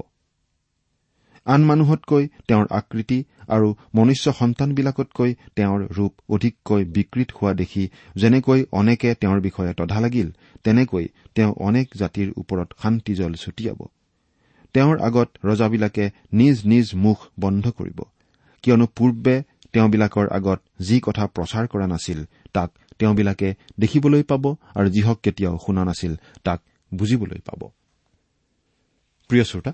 আন 1.50 1.62
মানুহতকৈ 1.66 2.24
তেওঁৰ 2.48 2.68
আকৃতি 2.72 3.20
আৰু 3.48 3.68
মনুষ্য 3.96 4.34
সন্তানবিলাকতকৈ 4.40 5.32
তেওঁৰ 5.56 5.80
ৰূপ 5.98 6.14
অধিককৈ 6.30 6.82
বিকৃত 6.96 7.30
হোৱা 7.38 7.54
দেখি 7.54 7.84
যেনেকৈ 8.16 8.60
অনেকে 8.72 9.10
তেওঁৰ 9.22 9.40
বিষয়ে 9.42 9.74
তধা 9.74 10.00
লাগিল 10.00 10.28
তেনেকৈ 10.64 11.06
তেওঁ 11.36 11.52
অনেক 11.68 11.88
জাতিৰ 12.02 12.28
ওপৰত 12.38 12.70
শান্তিজল 12.82 13.34
ছটিয়াব। 13.34 13.80
তেওঁৰ 14.76 14.98
আগত 15.00 15.30
ৰজাবিলাকে 15.44 16.06
নিজ 16.34 16.58
নিজ 16.66 16.88
মুখ 16.96 17.18
বন্ধ 17.40 17.66
কৰিব। 17.70 18.00
কিয়নো 18.64 18.86
পূৰ্বে 18.98 19.36
তেওঁবিলাকৰ 19.74 20.28
আগত 20.30 20.60
যি 20.82 20.98
কথা 21.00 21.24
প্ৰচাৰ 21.36 21.66
কৰা 21.68 21.88
নাছিল 21.88 22.20
তাক 22.54 22.70
তেওঁবিলাকে 23.00 23.50
দেখিবলৈ 23.80 24.24
পাব 24.24 24.44
আৰু 24.76 24.88
যিহক 24.90 25.18
কেতিয়াও 25.24 25.56
শুনা 25.66 25.84
নাছিল 25.84 26.14
তাক 26.44 26.60
বুজিবলৈ 26.92 27.40
পাব। 27.46 27.62
প্ৰিয় 29.30 29.44
শ্ৰোতা 29.44 29.72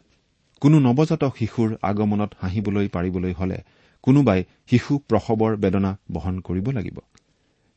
কোনো 0.65 0.79
নৱজাতক 0.79 1.33
শিশুৰ 1.39 1.75
আগমনত 1.81 2.31
হাঁহিবলৈ 2.41 2.87
পাৰিবলৈ 2.87 3.33
হলে 3.33 3.57
কোনোবাই 4.03 4.43
শিশু 4.69 4.97
প্ৰসৱৰ 5.09 5.55
বেদনা 5.55 5.97
বহন 6.11 6.39
কৰিব 6.39 6.69
লাগিব। 6.69 6.97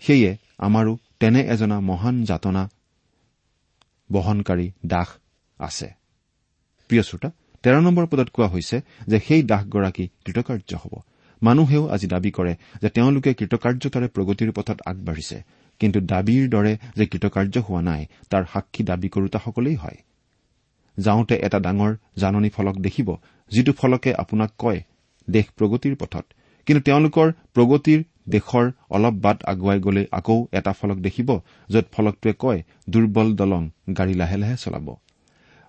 সেয়ে 0.00 0.36
আমাৰো 0.58 0.96
তেনে 1.20 1.40
এজনা 1.40 1.80
মহান 1.80 2.24
যাতনা 2.24 2.68
বহনকাৰী 4.12 4.72
দাস 4.86 5.08
আছে। 5.58 5.88
প্ৰিয় 6.88 7.02
শ্ৰোতা 7.02 7.30
তেৰ 7.62 7.80
নম্বৰ 7.80 8.06
পদত 8.06 8.28
কোৱা 8.28 8.48
হৈছে 8.48 8.80
যে 9.06 9.20
সেই 9.20 9.42
দাসগৰাকী 9.42 10.08
কৃতকাৰ্য 10.24 10.76
হ'ব। 10.76 10.94
মানুহেও 11.42 11.88
আজি 11.88 12.06
দাবী 12.06 12.30
কৰে 12.30 12.54
যে 12.82 12.88
তেওঁলোকে 12.88 13.34
কৃতকাৰ্যতাৰে 13.34 14.08
প্ৰগতিৰ 14.08 14.52
পথত 14.52 14.78
আগবাঢ়িছে। 14.86 15.42
কিন্তু 15.80 16.00
দাবীৰ 16.00 16.48
দৰে 16.48 16.78
যে 16.96 17.06
কৃতকাৰ্য 17.06 17.58
হোৱা 17.58 17.80
নাই 17.82 18.06
তাৰ 18.30 18.44
সাক্ষী 18.52 18.82
দাবী 18.84 19.08
কৰোতাসকলেই 19.08 19.74
হয়। 19.74 19.98
যাওঁতে 20.98 21.34
এটা 21.46 21.58
ডাঙৰ 21.66 21.92
জাননী 22.16 22.50
ফলক 22.56 22.76
দেখিব 22.86 23.08
যিটো 23.50 23.72
ফলকে 23.72 24.10
আপোনাক 24.14 24.50
কয় 24.58 24.80
দেশ 25.28 25.46
প্ৰগতিৰ 25.58 25.94
পথত। 26.00 26.24
কিন্তু 26.66 26.80
তেওঁলোকৰ 26.88 27.28
প্ৰগতিৰ 27.54 28.00
দেশৰ 28.28 28.66
অলপ 28.90 29.14
বাট 29.24 29.38
আগুৱাই 29.52 29.78
গ'লে 29.80 30.02
আকৌ 30.18 30.38
এটা 30.58 30.72
ফলক 30.72 30.98
দেখিব 31.06 31.28
য'ত 31.68 31.86
ফলকটোৱে 31.94 32.32
কয় 32.38 32.60
দুৰ্বল 32.90 33.28
দলং 33.40 33.62
গাড়ী 33.98 34.14
লাহে 34.14 34.36
লাহে 34.42 34.56
চলাব। 34.64 34.88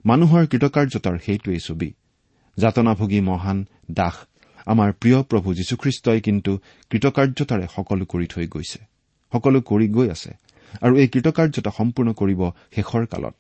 মানুহৰ 0.06 0.44
কৃতকাৰ্যতাৰ 0.52 1.16
সেইটোৱেই 1.26 1.62
ছবি। 1.68 1.90
যাতনাভোগী 2.58 3.20
মহান 3.22 3.58
দাস 3.92 4.16
আমাৰ 4.68 4.90
প্ৰিয় 5.02 5.20
প্ৰভু 5.30 5.50
যীশুখ্ৰীষ্টই 5.60 6.20
কিন্তু 6.28 6.52
কৃতকাৰ্যতাৰে 6.92 7.66
সকলো 7.76 8.04
কৰি 8.12 8.28
থৈ 8.34 8.46
গৈছে 8.48 8.80
সকলো 9.34 9.60
কৰি 9.70 9.88
গৈ 9.98 10.08
আছে 10.16 10.32
আৰু 10.82 10.94
এই 11.02 11.08
কৃতকাৰ্যতা 11.14 11.72
সম্পূৰ্ণ 11.78 12.10
কৰিব 12.20 12.42
শেষৰ 12.76 13.04
কালত। 13.14 13.38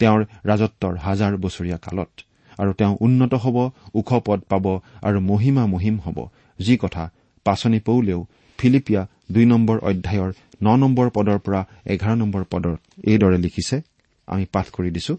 তেওঁৰ 0.00 0.20
ৰাজত্বৰ 0.50 0.92
হাজাৰ 1.06 1.32
বছৰীয়া 1.44 1.78
কালত। 1.84 2.10
আৰু 2.58 2.70
তেওঁ 2.72 2.94
উন্নত 3.00 3.32
হ'ব 3.44 3.56
ওখ 3.98 4.10
পদ 4.26 4.40
পাব 4.50 4.66
আৰু 5.02 5.18
মহিমা 5.30 5.64
মহিম 5.74 5.96
হ'ব। 6.04 6.18
যি 6.58 6.74
কথা 6.76 7.04
পাচনি 7.46 7.78
পৌলেও 7.88 8.20
ফিলিপিয়া 8.58 9.02
দুই 9.34 9.44
নম্বৰ 9.52 9.76
অধ্যায়ৰ 9.88 10.30
ন 10.62 10.68
নম্বৰ 10.82 11.06
পদৰ 11.16 11.38
পৰা 11.38 11.60
এঘাৰ 11.86 12.16
নম্বৰ 12.22 12.42
পদৰ 12.52 12.74
এইদৰে 13.10 13.38
লিখিছে 13.38 13.76
আমি 14.28 14.44
পাঠ 14.54 14.66
কৰি 14.76 14.90
দিছো। 14.90 15.14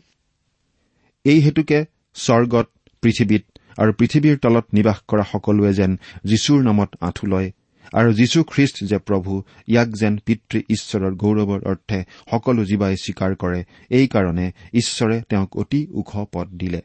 এই 1.26 1.40
হেতুকে 1.46 1.80
স্বৰ্গত 2.16 2.68
পৃথিৱীত 3.04 3.44
আৰু 3.78 3.92
পৃথিৱীৰ 4.00 4.38
তলত 4.44 4.66
নিবাস 4.74 4.98
কৰা 5.08 5.24
সকলোৱে 5.32 5.72
যেন 5.74 5.92
যীশুৰ 6.26 6.60
নামত 6.64 6.90
আঁঠু 7.02 7.26
লয় 7.28 7.48
আৰু 7.94 8.14
যীশু 8.14 8.44
খ্ৰীষ্ট 8.44 8.78
যে 8.84 8.98
প্ৰভু 8.98 9.42
ইয়াক 9.68 9.90
যেন 9.90 10.18
পিতৃ 10.26 10.58
ঈশ্বৰৰ 10.70 11.14
গৌৰৱৰ 11.16 11.62
অৰ্থে 11.66 12.04
সকলো 12.32 12.66
জীৱাই 12.66 12.96
স্বীকাৰ 12.98 13.36
কৰে 13.36 13.64
এইকাৰণে 13.90 14.52
ঈশ্বৰে 14.74 15.22
তেওঁক 15.30 15.58
অতি 15.58 15.88
ওখ 15.94 16.12
পদ 16.32 16.48
দিলে। 16.48 16.82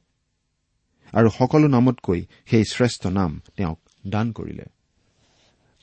আৰু 1.13 1.29
সকলো 1.39 1.69
নামতকৈ 1.69 2.21
সেই 2.47 2.65
শ্ৰেষ্ঠ 2.65 3.07
নাম 3.07 3.41
তেওঁক 3.57 3.79
দান 4.07 4.33
কৰিলে। 4.33 4.65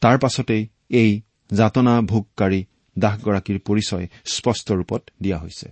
তাৰ 0.02 0.18
পাছতেই 0.20 0.68
এই 0.90 1.22
যাতনা 1.54 2.02
ভোগকাৰী 2.02 2.66
দাসগৰাকীৰ 3.00 3.60
পৰিচয় 3.60 4.08
স্পষ্ট 4.32 4.72
ৰূপত 4.72 5.02
দিয়া 5.22 5.38
হৈছে। 5.38 5.68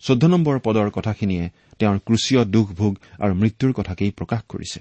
চৈধ্য 0.00 0.26
নম্বৰ 0.26 0.58
পদৰ 0.58 0.90
কথাখিনিয়ে 0.90 1.50
তেওঁৰ 1.78 1.98
ক্ৰুচীয় 1.98 2.44
দুখ 2.44 2.66
ভোগ 2.72 2.94
আৰু 3.20 3.34
মৃত্যুৰ 3.34 3.72
কথাকেই 3.72 4.10
প্ৰকাশ 4.10 4.42
কৰিছে। 4.48 4.80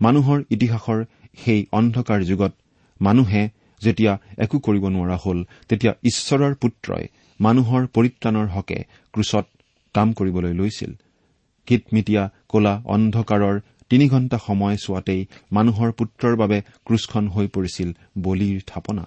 মানুহৰ 0.00 0.42
ইতিহাসৰ 0.50 1.04
সেই 1.36 1.66
অন্ধকাৰ 1.72 2.20
যুগত 2.22 2.52
মানুহে 3.02 3.42
যেতিয়া 3.80 4.12
একো 4.38 4.56
কৰিব 4.58 4.84
নোৱাৰা 4.88 5.16
হ'ল 5.24 5.38
তেতিয়া 5.68 5.92
ঈশ্বৰৰ 6.04 6.54
পুত্ৰই 6.54 7.04
মানুহৰ 7.40 7.82
পৰিত্ৰাণৰ 7.86 8.48
হকে 8.48 8.78
ক্ৰুচত 9.14 9.46
কাম 9.94 10.08
কৰিবলৈ 10.12 10.52
লৈছিল। 10.52 10.92
কিটমিটীয়া 11.68 12.24
কলা 12.48 12.74
অন্ধকাৰৰ 12.84 13.56
তিনি 13.90 14.06
ঘণ্টা 14.08 14.38
সময় 14.46 14.76
চোৱাতেই 14.76 15.22
মানুহৰ 15.52 15.90
পুত্ৰৰ 15.92 16.34
বাবে 16.36 16.58
ক্ৰুচখন 16.86 17.24
হৈ 17.28 17.46
পৰিছিল 17.46 17.88
বলিৰ 18.18 18.62
থাপনা। 18.66 19.04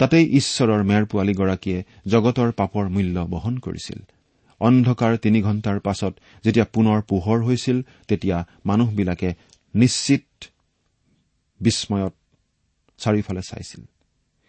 তাতেই 0.00 0.24
ঈশ্বৰৰ 0.36 0.82
মেৰ 0.84 1.02
পোৱালীগৰাকীয়ে 1.06 1.84
জগতৰ 2.06 2.50
পাপৰ 2.52 2.84
মূল্য 2.88 3.16
বহন 3.30 3.54
কৰিছিল। 3.58 4.00
অন্ধকাৰ 4.60 5.12
তিনি 5.16 5.38
ঘণ্টাৰ 5.42 5.78
পাছত 5.80 6.12
যেতিয়া 6.44 6.66
পুনৰ 6.74 6.98
পোহৰ 7.02 7.38
হৈছিল 7.42 7.78
তেতিয়া 8.08 8.38
মানুহবিলাকে 8.66 9.30
নিশ্চিত 9.74 10.26
বিস্ময়ত 11.60 12.14
চাৰিওফালে 12.98 13.40
চাইছিল। 13.42 13.84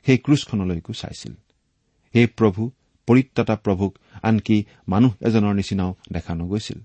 সেই 0.06 0.17
ক্ৰুচখনলৈকো 0.17 0.93
চাইছিল। 0.93 1.34
সেই 2.13 2.27
প্ৰভু 2.27 2.71
পৰিত্ৰাতা 3.08 3.56
প্ৰভুক 3.56 3.97
আনকি 4.23 4.63
মানুহ 4.88 5.13
এজনৰ 5.21 5.53
নিচিনাও 5.53 5.95
দেখা 6.12 6.36
নগৈছিল। 6.36 6.79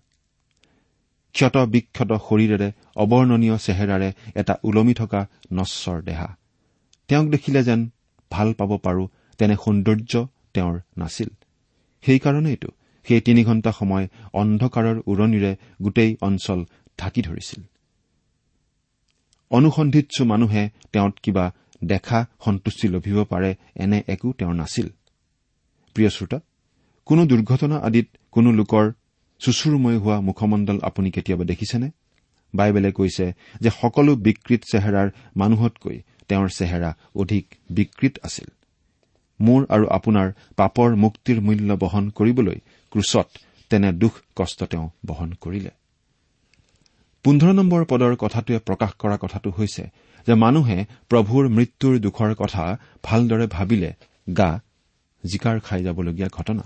ক্ষত 1.33 1.57
বিক্ষত 1.57 2.13
শৰীৰেৰে 2.13 2.73
অৱৰ্ণনীয় 2.97 3.59
চেহেৰাৰে 3.59 4.13
এটা 4.35 4.57
ওলমি 4.65 4.95
থকা 4.95 5.27
নশ্বৰ 5.53 6.03
দেহা। 6.03 6.37
তেওঁক 7.09 7.29
দেখিলে 7.29 7.63
যেন 7.65 7.91
ভাল 8.31 8.53
পাব 8.53 8.77
পাৰো 8.77 9.09
তেনে 9.39 9.57
সৌন্দৰ্য 9.65 10.27
তেওঁৰ 10.55 10.81
নাছিল। 10.99 11.29
সেইকাৰণেইতো 12.03 12.69
সেই 13.09 13.21
তিনি 13.21 13.45
ঘণ্টা 13.45 13.73
সময় 13.73 14.09
অন্ধকাৰৰ 14.33 15.03
উৰণিৰে 15.07 15.57
গোটেই 15.83 16.17
অঞ্চল 16.21 16.65
ঢাকি 16.99 17.23
ধৰিছিল। 17.23 17.63
অনুসন্ধিৎসু 19.51 20.23
মানুহে 20.25 20.63
তেওঁত 20.93 21.15
কিবা 21.23 21.45
দেখা 21.85 22.19
সন্তুষ্টি 22.45 22.87
লভিব 22.89 23.19
পাৰে 23.25 23.51
এনে 23.77 23.99
একো 24.09 24.29
তেওঁৰ 24.39 24.55
নাছিল। 24.55 24.89
প্ৰিয় 25.97 26.11
শ্ৰোতা 26.11 26.39
কোনো 27.07 27.23
দুৰ্ঘটনা 27.27 27.77
আদিত 27.79 28.07
কোনো 28.31 28.49
লোকৰ 28.53 28.85
চুচুৰময় 29.41 29.99
হোৱা 29.99 30.21
মুখমণ্ডল 30.21 30.79
আপুনি 30.83 31.09
কেতিয়াবা 31.11 31.45
দেখিছেনে? 31.45 31.89
বাইবেলে 32.55 32.91
কৈছে 32.93 33.27
যে 33.61 33.71
সকলো 33.81 34.13
বিকৃত 34.17 34.63
চেহেৰাৰ 34.73 35.09
মানুহতকৈ 35.37 35.97
তেওঁৰ 36.29 36.49
চেহেৰা 36.49 36.91
অধিক 37.15 37.45
বিকৃত 37.71 38.15
আছিল। 38.23 38.49
মোৰ 39.41 39.61
আৰু 39.69 39.85
আপোনাৰ 39.89 40.29
পাপৰ 40.57 40.89
মুক্তিৰ 40.97 41.39
মূল্য 41.41 41.71
বহন 41.75 42.05
কৰিবলৈ 42.11 42.59
ক্ৰুচত 42.93 43.29
তেনে 43.71 43.93
দুখ 43.93 44.15
কষ্ট 44.37 44.65
তেওঁ 44.65 44.87
বহন 45.07 45.31
কৰিলে। 45.41 45.71
পোন্ধৰ 47.25 47.53
নম্বৰ 47.53 47.85
পদৰ 47.85 48.13
কথাটোৱে 48.17 48.59
প্ৰকাশ 48.59 48.93
কৰা 48.99 49.17
কথাটো 49.17 49.49
হৈছে 49.51 49.85
যে 50.27 50.35
মানুহে 50.35 50.79
প্ৰভুৰ 51.11 51.45
মৃত্যুৰ 51.49 51.95
দুখৰ 51.99 52.31
কথা 52.35 52.65
ভালদৰে 53.03 53.47
ভাবিলে 53.47 53.91
গা 54.33 54.51
জিকাৰ 55.25 55.57
খাই 55.61 55.83
যাবলগীয়া 55.83 56.29
ঘটনা। 56.29 56.65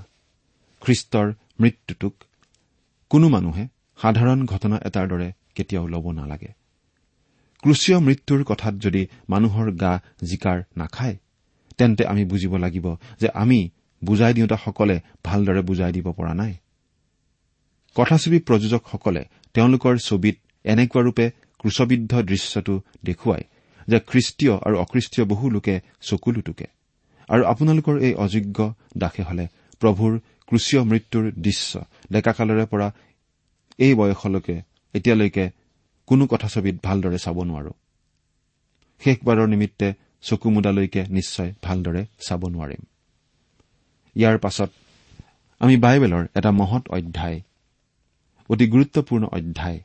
খ্ৰীষ্টৰ 0.82 1.28
মৃত্যুটোক 1.60 2.14
কোনো 3.10 3.26
মানুহে 3.28 3.64
সাধাৰণ 3.98 4.46
ঘটনা 4.46 4.76
এটাৰ 4.84 5.06
দৰে 5.08 5.28
কেতিয়াও 5.54 5.86
ল'ব 5.86 6.06
নালাগে। 6.10 6.50
ক্ৰুচীয় 7.62 7.98
মৃত্যুৰ 7.98 8.44
কথাত 8.44 8.74
যদি 8.74 9.02
মানুহৰ 9.28 9.66
গা 9.72 9.92
জিকাৰ 10.24 10.58
নাখায় 10.76 11.16
তেন্তে 11.78 12.02
আমি 12.06 12.24
বুজিব 12.24 12.56
লাগিব 12.56 12.86
যে 13.20 13.28
আমি 13.34 13.70
বুজাই 14.04 14.32
দিওঁতাসকলে 14.34 14.96
ভালদৰে 15.24 15.62
বুজাই 15.62 15.92
দিব 15.92 16.06
পৰা 16.12 16.34
নাই। 16.34 16.52
কথাছবি 17.96 18.38
প্ৰযোজকসকলে 18.38 19.22
তেওঁলোকৰ 19.54 19.94
ছবিত 20.08 20.36
এনেকুৱা 20.64 21.00
ৰূপে 21.06 21.26
ক্ৰুচবিদ্ধ 21.60 22.12
দৃশ্যটো 22.30 22.74
দেখুৱাই 23.04 23.42
যে 23.88 23.98
খ্ৰীষ্টীয় 24.08 24.54
আৰু 24.66 24.76
অখ্ৰীষ্টীয় 24.84 25.24
বহু 25.32 25.46
লোকে 25.50 25.74
চকু 26.00 26.30
লুটুকে। 26.32 26.66
আৰু 27.28 27.42
আপোনালোকৰ 27.44 27.94
এই 28.06 28.14
অযোগ্য 28.14 28.58
দাসে 28.98 29.22
হলে 29.22 29.44
প্ৰভুৰ 29.82 30.12
ক্ৰুচীয় 30.48 30.82
মৃত্যুৰ 30.90 31.24
দৃশ্য 31.44 31.72
ডেকাকালৰে 32.12 32.64
পৰা 32.66 32.88
এই 33.78 33.92
বয়সলৈকে 33.94 34.56
এতিয়ালৈকে 34.94 35.44
কোনো 36.08 36.24
কথাছবিত 36.26 36.76
ভালদৰে 36.82 37.18
চাব 37.18 37.36
নোৱাৰো। 37.42 37.72
শেষবাৰৰ 39.02 39.48
নিমিত্তে 39.48 39.88
চকু 40.22 40.48
মুদালৈকে 40.50 41.02
নিশ্চয় 41.08 41.50
ভালদৰে 41.62 42.02
চাব 42.26 42.42
নোৱাৰিম। 42.54 42.82
ইয়াৰ 44.16 44.36
পাছত 44.38 44.70
আমি 45.60 45.74
বাইবেলৰ 45.76 46.24
এটা 46.36 46.50
মহৎ 46.50 46.84
অধ্যায় 46.88 47.38
অতি 48.52 48.66
গুৰুত্বপূৰ্ণ 48.74 49.24
অধ্যায় 49.36 49.78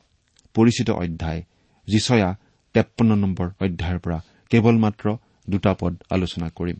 পৰিচিত 0.54 0.88
অধ্যায় 1.04 1.40
যিচয়া 1.88 2.28
তেপন্ন 2.74 3.10
নম্বৰ 3.22 3.48
অধ্যায়ৰ 3.64 3.98
পৰা 4.04 4.18
কেৱল 4.50 4.76
মাত্ৰ 4.84 5.06
দুটা 5.48 5.72
পদ 5.80 5.92
আলোচনা 6.10 6.48
কৰিম। 6.58 6.78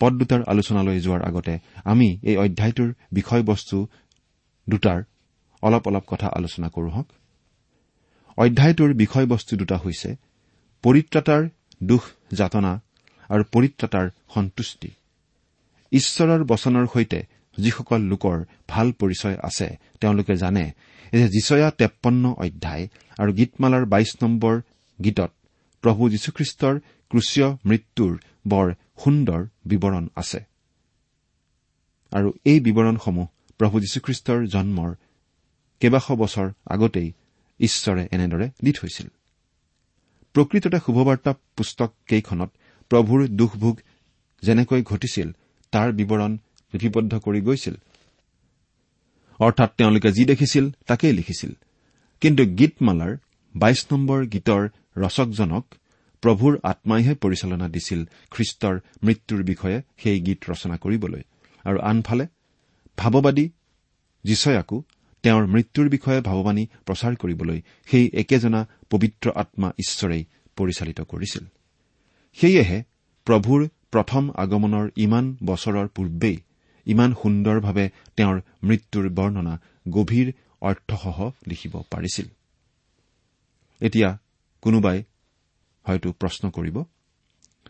পদ 0.00 0.12
দুটাৰ 0.20 0.42
আলোচনালৈ 0.52 0.98
যোৱাৰ 1.00 1.22
আগতে 1.28 1.54
আমি 1.84 2.08
এই 2.22 2.36
অধ্যায়টোৰ 2.44 2.90
বিষয়বস্তু 3.12 3.76
দুটাৰ 4.66 4.98
অলপ 5.62 5.84
অলপ 5.88 6.04
কথা 6.06 6.28
আলোচনা 6.38 6.68
কৰো 6.68 6.88
হওক। 6.96 7.08
অধ্যায়টোৰ 8.38 8.90
বিষয়বস্তু 9.02 9.52
দুটা 9.56 9.76
হৈছে 9.76 10.10
পৰিত্ৰাতাৰ 10.84 11.42
দুখ 11.82 12.02
যাতনা 12.32 12.72
আৰু 13.30 13.42
পৰিত্ৰাতাৰ 13.54 14.06
সন্তুষ্টি। 14.34 14.90
ঈশ্বৰৰ 15.92 16.40
বচনৰ 16.44 16.86
সৈতে 16.94 17.18
যিসকল 17.58 18.00
লোকৰ 18.00 18.44
ভাল 18.68 18.92
পৰিচয় 18.92 19.36
আছে 19.42 19.68
তেওঁলোকে 20.00 20.34
জানে 20.36 20.64
যে 21.12 21.28
যিচয়া 21.28 21.70
তেপন্ন 21.70 22.34
অধ্যায় 22.38 22.88
আৰু 23.18 23.32
গীতমালাৰ 23.32 23.84
বাইশ 23.84 24.10
নম্বৰ 24.22 24.54
গীতত 25.04 25.30
প্ৰভু 25.82 26.08
যীশুখ্ৰীষ্টৰ 26.08 26.74
ক্ৰুচীয় 27.10 27.48
মৃত্যুৰ 27.66 28.12
বৰ 28.48 28.66
সুন্দৰ 29.04 29.40
বিৱৰণ 29.66 30.08
আছে। 30.16 30.40
আৰু 32.12 32.32
এই 32.44 32.60
বিৱৰণসমূহ 32.60 33.26
প্ৰভু 33.58 33.80
যীশুখ্ৰীষ্টৰ 33.80 34.46
জন্মৰ 34.46 34.90
কেইবাশ 35.80 36.06
বছৰ 36.10 36.48
আগতেই 36.70 37.12
ঈশ্বৰে 37.60 38.08
এনেদৰে 38.12 38.46
দি 38.64 38.72
থৈছিল। 38.72 39.08
প্ৰকৃততে 40.34 40.78
শুভবাৰ্তা 40.86 41.32
পুস্তক 41.56 41.90
কেইখনত 42.06 42.50
প্ৰভুৰ 42.90 43.28
দুখভোগ 43.28 43.80
যেনেকৈ 44.42 44.82
ঘটিছিল 44.82 45.28
তাৰ 45.72 45.92
বিৱৰণ 45.92 46.38
লিপিবদ্ধ 46.76 47.18
কৰি 47.18 47.40
গৈছিল। 47.40 47.74
অৰ্থাৎ 49.40 49.70
তেওঁলোকে 49.78 50.10
যি 50.12 50.24
দেখিছিল 50.24 50.64
তাকেই 50.86 51.12
লিখিছিল। 51.12 51.52
কিন্তু 52.20 52.42
গীতমালাৰ 52.44 53.16
বাইশ 53.54 53.80
নম্বৰ 53.92 54.26
গীতৰ 54.26 54.62
ৰচকজনক 54.96 55.64
প্ৰভুৰ 56.22 56.58
আত্মাইহে 56.62 57.14
পৰিচালনা 57.14 57.68
দিছিল 57.68 58.00
খ্ৰীষ্টৰ 58.30 58.80
মৃত্যুৰ 59.04 59.42
বিষয়ে 59.42 59.82
সেই 59.96 60.20
গীত 60.20 60.40
ৰচনা 60.50 60.76
কৰিবলৈ। 60.76 61.22
আৰু 61.64 61.78
আনফালে 61.80 62.26
ভাৱবাদী 62.98 63.50
যিচয়াকো 64.24 64.76
তেওঁৰ 65.22 65.46
মৃত্যুৰ 65.46 65.88
বিষয়ে 65.88 66.20
ভাৱবাণী 66.20 66.64
প্ৰচাৰ 66.86 67.14
কৰিবলৈ 67.16 67.62
সেই 67.86 68.10
একেজনা 68.14 68.60
পবিত্ৰ 68.90 69.30
আত্মা 69.34 69.68
ঈশ্বৰেই 69.78 70.24
পৰিচালিত 70.56 71.00
কৰিছিল। 71.00 71.44
সেয়েহে 72.36 72.78
প্ৰভুৰ 73.24 73.68
প্ৰথম 73.90 74.30
আগমনৰ 74.34 74.90
ইমান 74.96 75.36
বছৰৰ 75.44 75.88
পূৰ্বেই 75.88 76.36
ইমান 76.86 77.10
সুন্দৰভাৱে 77.20 77.86
তেওঁৰ 78.16 78.36
মৃত্যুৰ 78.68 79.06
বৰ্ণনা 79.18 79.54
গভীৰ 79.90 80.28
অৰ্থসহ 80.62 81.18
লিখিব 81.48 81.74
পাৰিছিল। 81.92 82.26
এতিয়া 83.80 84.08
কোনোবাই 84.62 84.98
হয়তো 85.86 86.08
প্ৰশ্ন 86.20 86.44
কৰিব 86.50 86.76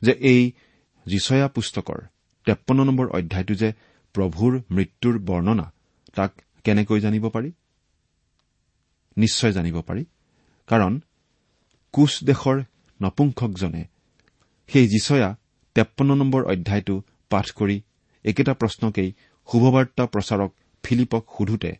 যে 0.02 0.12
এই 0.32 0.42
যিচয়া 1.06 1.48
পুস্তকৰ 1.48 1.98
তেপন্ন 2.46 2.80
নম্বৰ 2.84 3.06
অধ্যায়টো 3.18 3.54
যে 3.54 3.68
প্ৰভুৰ 4.14 4.52
মৃত্যুৰ 4.76 5.16
বৰ্ণনা 5.28 5.66
তাক 6.16 6.30
কেনেকৈ 6.64 6.98
জানিব 7.00 7.24
পাৰি? 7.34 7.50
নিশ্চয় 9.16 9.52
জানিব 9.52 9.76
পাৰি 9.88 10.02
কাৰণ 10.68 10.92
কোচ 11.94 12.12
দেশৰ 12.24 12.56
নপুংসকজনে 13.00 13.82
সেই 14.68 14.86
যিচয়া 14.88 15.28
তেপন্ন 15.76 16.10
নম্বৰ 16.14 16.42
অধ্যায়টো 16.52 16.94
পাঠ 17.30 17.46
কৰি 17.58 17.76
একেটা 18.26 18.52
প্ৰশ্নকেই 18.54 19.10
শুভবাৰ্তা 19.48 20.04
প্ৰচাৰক 20.06 20.50
ফিলিপক 20.84 21.24
সোধোতে 21.38 21.72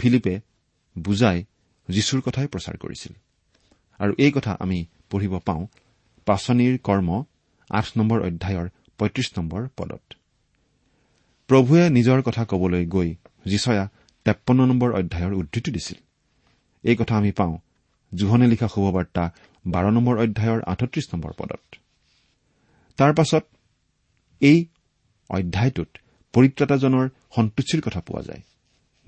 ফিলিপে 0.00 0.34
বুজাই 0.96 1.38
যীশুৰ 1.88 2.20
কথাই 2.20 2.46
প্ৰচাৰ 2.46 2.76
কৰিছিল। 2.76 3.12
আৰু 4.00 4.12
এই 4.18 4.32
কথা 4.32 4.52
আমি 4.60 4.78
পঢ়িব 5.10 5.34
পাওঁ 5.38 5.62
পাচনিৰ 6.26 6.74
কৰ্ম 6.78 7.08
আঠ 7.70 7.86
নম্বৰ 7.96 8.18
অধ্যায়ৰ 8.20 8.66
পঁয়ত্ৰিশ 8.98 9.28
নম্বৰ 9.38 9.62
পদত। 9.76 10.04
প্ৰভুৱে 11.48 11.84
নিজৰ 11.90 12.18
কথা 12.22 12.42
কবলৈ 12.44 12.84
গৈ 12.86 13.08
যিচয়া 13.46 13.84
তেপন্ন 14.26 14.60
নম্বৰ 14.66 14.90
অধ্যায়ৰ 14.92 15.32
উদ্ধৃতি 15.32 15.70
দিছিল। 15.70 15.98
এই 16.84 16.96
কথা 16.96 17.14
আমি 17.16 17.30
পাওঁ 17.32 17.54
জোহনে 18.12 18.46
লিখা 18.46 18.68
শুভবাৰ্তা 18.68 19.24
বাৰ 19.66 19.84
নম্বৰ 19.90 20.14
অধ্যায়ৰ 20.18 20.60
আঠত্ৰিশ 20.62 21.04
নম্বৰ 21.14 21.32
পদত। 21.38 21.62
তাৰ 22.98 23.12
পাছত 23.14 23.44
এই 24.40 24.58
অধ্যায়টোত 25.30 25.88
পৰিত্ৰাতাজনৰ 26.34 27.08
সন্তুষ্টিৰ 27.36 27.80
কথা 27.80 28.00
পোৱা 28.00 28.22
যায়। 28.22 28.42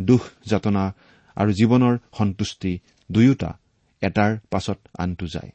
দুখ 0.01 0.23
যাতনা 0.47 0.95
আৰু 1.37 1.51
জীৱনৰ 1.53 1.99
সন্তুষ্টি 2.19 2.79
দুয়োটা 3.13 3.59
এটাৰ 4.03 4.39
পাছত 4.51 4.79
আনটো 4.99 5.27
যায়। 5.27 5.51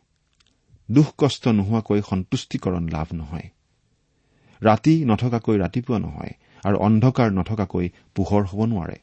দুখ 0.92 1.14
কষ্ট 1.18 1.48
নোহোৱাকৈ 1.48 2.02
সন্তুষ্টিকৰণ 2.02 2.90
লাভ 2.90 3.08
নহয়। 3.14 3.50
ৰাতি 4.62 5.06
নথকাকৈ 5.06 5.58
ৰাতিপুৱা 5.58 6.00
নহয় 6.00 6.34
আৰু 6.64 6.78
অন্ধকাৰ 6.78 7.32
নথকাকৈ 7.32 7.90
পোহৰ 8.16 8.44
হ'ব 8.46 8.66
নোৱাৰে। 8.66 8.98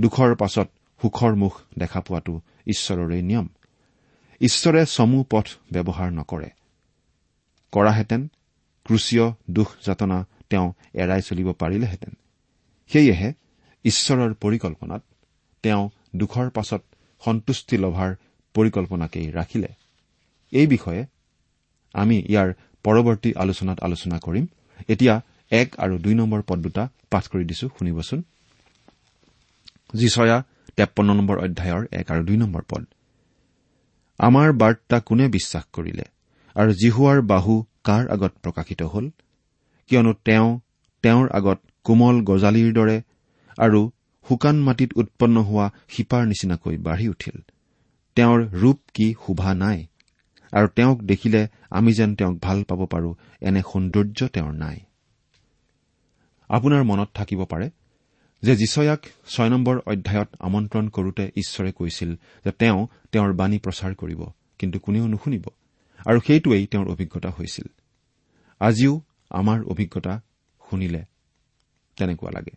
দুখৰ 0.00 0.34
পাছত 0.34 0.68
সুখৰ 1.02 1.34
মুখ 1.34 1.60
দেখা 1.78 2.00
পোৱাটো 2.00 2.40
ঈশ্বৰৰে 2.66 3.22
নিয়ম। 3.22 3.48
ঈশ্বৰে 4.40 4.86
চমু 4.86 5.24
পথ 5.30 5.46
ব্যৱহাৰ 5.72 6.12
নকৰে। 6.12 6.50
কৰাহেঁতেন 7.72 8.28
ক্ৰুচীয় 8.84 9.32
দুখ 9.50 9.76
যাতনা 9.86 10.26
তেওঁ 10.50 10.72
এৰাই 10.94 11.22
চলিব 11.22 11.52
পাৰিলেহেঁতেন। 11.52 12.12
সেয়েহে 12.90 13.32
ঈশ্বৰৰ 13.84 14.34
পৰিকল্পনাত 14.34 15.02
তেওঁ 15.62 15.90
দুখৰ 16.16 16.50
পাছত 16.50 16.82
সন্তুষ্টি 17.22 17.76
লভাৰ 17.76 18.14
পৰিকল্পনাকেই 18.54 19.30
ৰাখিলে। 19.30 19.68
এই 20.52 20.66
বিষয়ে 20.66 21.06
আমি 21.94 22.16
ইয়াৰ 22.28 22.48
পৰৱৰ্তী 22.84 23.32
আলোচনাত 23.34 23.80
আলোচনা 23.80 24.18
কৰিম। 24.18 24.46
এতিয়া 24.88 25.22
এক 25.50 25.68
আৰু 25.78 25.98
দুই 25.98 26.14
নম্বৰ 26.14 26.42
পদ 26.42 26.58
দুটা 26.58 26.88
পাঠ 27.10 27.24
কৰি 27.28 27.44
দিছো 27.44 27.68
শুনিবচোন। 27.68 28.22
যিচয়া 29.94 30.42
তেপন্ন 30.76 31.14
নম্বৰ 31.14 31.38
অধ্যায়ৰ 31.38 31.86
এক 31.92 32.10
আৰু 32.10 32.22
দুই 32.24 32.36
নম্বৰ 32.36 32.62
পদ। 32.68 32.84
আমাৰ 34.18 34.52
বাৰ্তা 34.52 35.00
কোনে 35.00 35.28
বিশ্বাস 35.28 35.64
কৰিলে? 35.72 36.04
আৰু 36.54 36.72
জিহুৱাৰ 36.72 37.22
বাহু 37.22 37.64
কাৰ 37.84 38.08
আগত 38.08 38.32
প্ৰকাশিত 38.42 38.82
হল? 38.82 39.10
কিয়নো 39.88 40.12
তেওঁ 40.24 40.48
তেওঁৰ 41.04 41.26
আগত 41.30 41.58
কোমল 41.86 42.16
গজালিৰ 42.22 42.70
দৰে 42.72 42.96
আৰু 43.58 43.80
শুকান 44.26 44.56
মাটিত 44.62 44.90
উৎপন্ন 44.96 45.36
হোৱা 45.42 45.66
শিপাৰ 45.88 46.22
নিচিনাকৈ 46.26 46.76
বাঢ়ি 46.76 47.06
উঠিল। 47.08 47.36
তেওঁৰ 48.16 48.40
ৰূপ 48.52 48.78
কি 48.94 49.06
শোভা 49.26 49.50
নাই 49.54 49.78
আৰু 50.52 50.66
তেওঁক 50.76 50.98
দেখিলে 51.02 51.40
আমি 51.70 51.92
যেন 51.92 52.10
তেওঁক 52.14 52.36
ভাল 52.42 52.58
পাব 52.62 52.80
পাৰো 52.86 53.10
এনে 53.40 53.62
সৌন্দৰ্য 53.70 54.28
তেওঁৰ 54.28 54.54
নাই। 54.54 54.78
আপোনাৰ 56.50 56.82
মনত 56.84 57.08
থাকিব 57.14 57.40
পাৰে 57.44 57.66
যে 58.42 58.52
যিচয়াক 58.56 59.00
ছয় 59.26 59.50
নম্বৰ 59.50 59.76
অধ্যায়ত 59.86 60.30
আমন্ত্ৰণ 60.38 60.88
কৰোতে 60.88 61.24
ঈশ্বৰে 61.36 61.70
কৈছিল 61.72 62.10
যে 62.44 62.50
তেওঁ 62.60 62.80
তেওঁৰ 63.12 63.32
বাণী 63.32 63.58
প্ৰচাৰ 63.58 63.92
কৰিব 63.94 64.20
কিন্তু 64.58 64.76
কোনেও 64.78 65.06
নুশুনিব 65.06 65.44
আৰু 66.06 66.18
সেইটোৱেই 66.26 66.66
তেওঁৰ 66.66 66.86
অভিজ্ঞতা 66.88 67.30
হৈছিল। 67.30 67.66
আজিও 68.60 68.94
আমাৰ 69.34 69.58
অভিজ্ঞতা 69.64 70.12
শুনিলে 70.62 71.02
তেনেকুৱা 71.96 72.30
লাগে। 72.30 72.54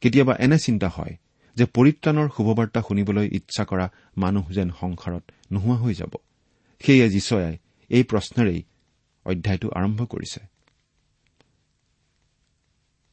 কেতিয়াবা 0.00 0.34
এনে 0.36 0.58
চিন্তা 0.58 0.88
হয় 0.88 1.14
যে 1.56 1.64
পৰিত্ৰাণৰ 1.76 2.28
শুভবাৰ্তা 2.36 2.80
শুনিবলৈ 2.88 3.26
ইচ্ছা 3.32 3.64
কৰা 3.64 3.86
মানুহ 4.16 4.44
যেন 4.50 4.68
সংসাৰত 4.80 5.24
নোহোৱা 5.52 5.76
হৈ 5.76 5.94
যাব। 5.94 6.12
সেয়ে 6.80 7.06
যীচয়াই 7.10 7.54
এই 7.90 8.02
প্ৰশ্নেৰেই 8.02 8.60
অধ্যায়টো 9.26 9.68
আৰম্ভ 9.74 10.00
কৰিছে। 10.04 10.40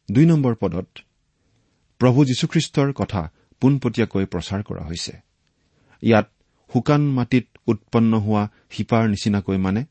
দুই 0.10 0.26
নম্বৰ 0.26 0.54
পদত 0.56 0.90
প্ৰভু 2.02 2.20
যীশুখ্ৰীষ্টৰ 2.26 2.90
কথা 2.94 3.22
পোনপটীয়াকৈ 3.62 4.26
প্ৰচাৰ 4.26 4.62
কৰা 4.64 4.84
হৈছে। 4.84 5.14
ইয়াত 6.04 6.28
শুকান 6.74 7.04
মাটিত 7.08 7.46
উৎপন্ন 7.68 8.12
হোৱা 8.20 8.44
শিপাৰ 8.70 9.04
নিচিনাকৈ 9.10 9.58
মানে 9.58 9.82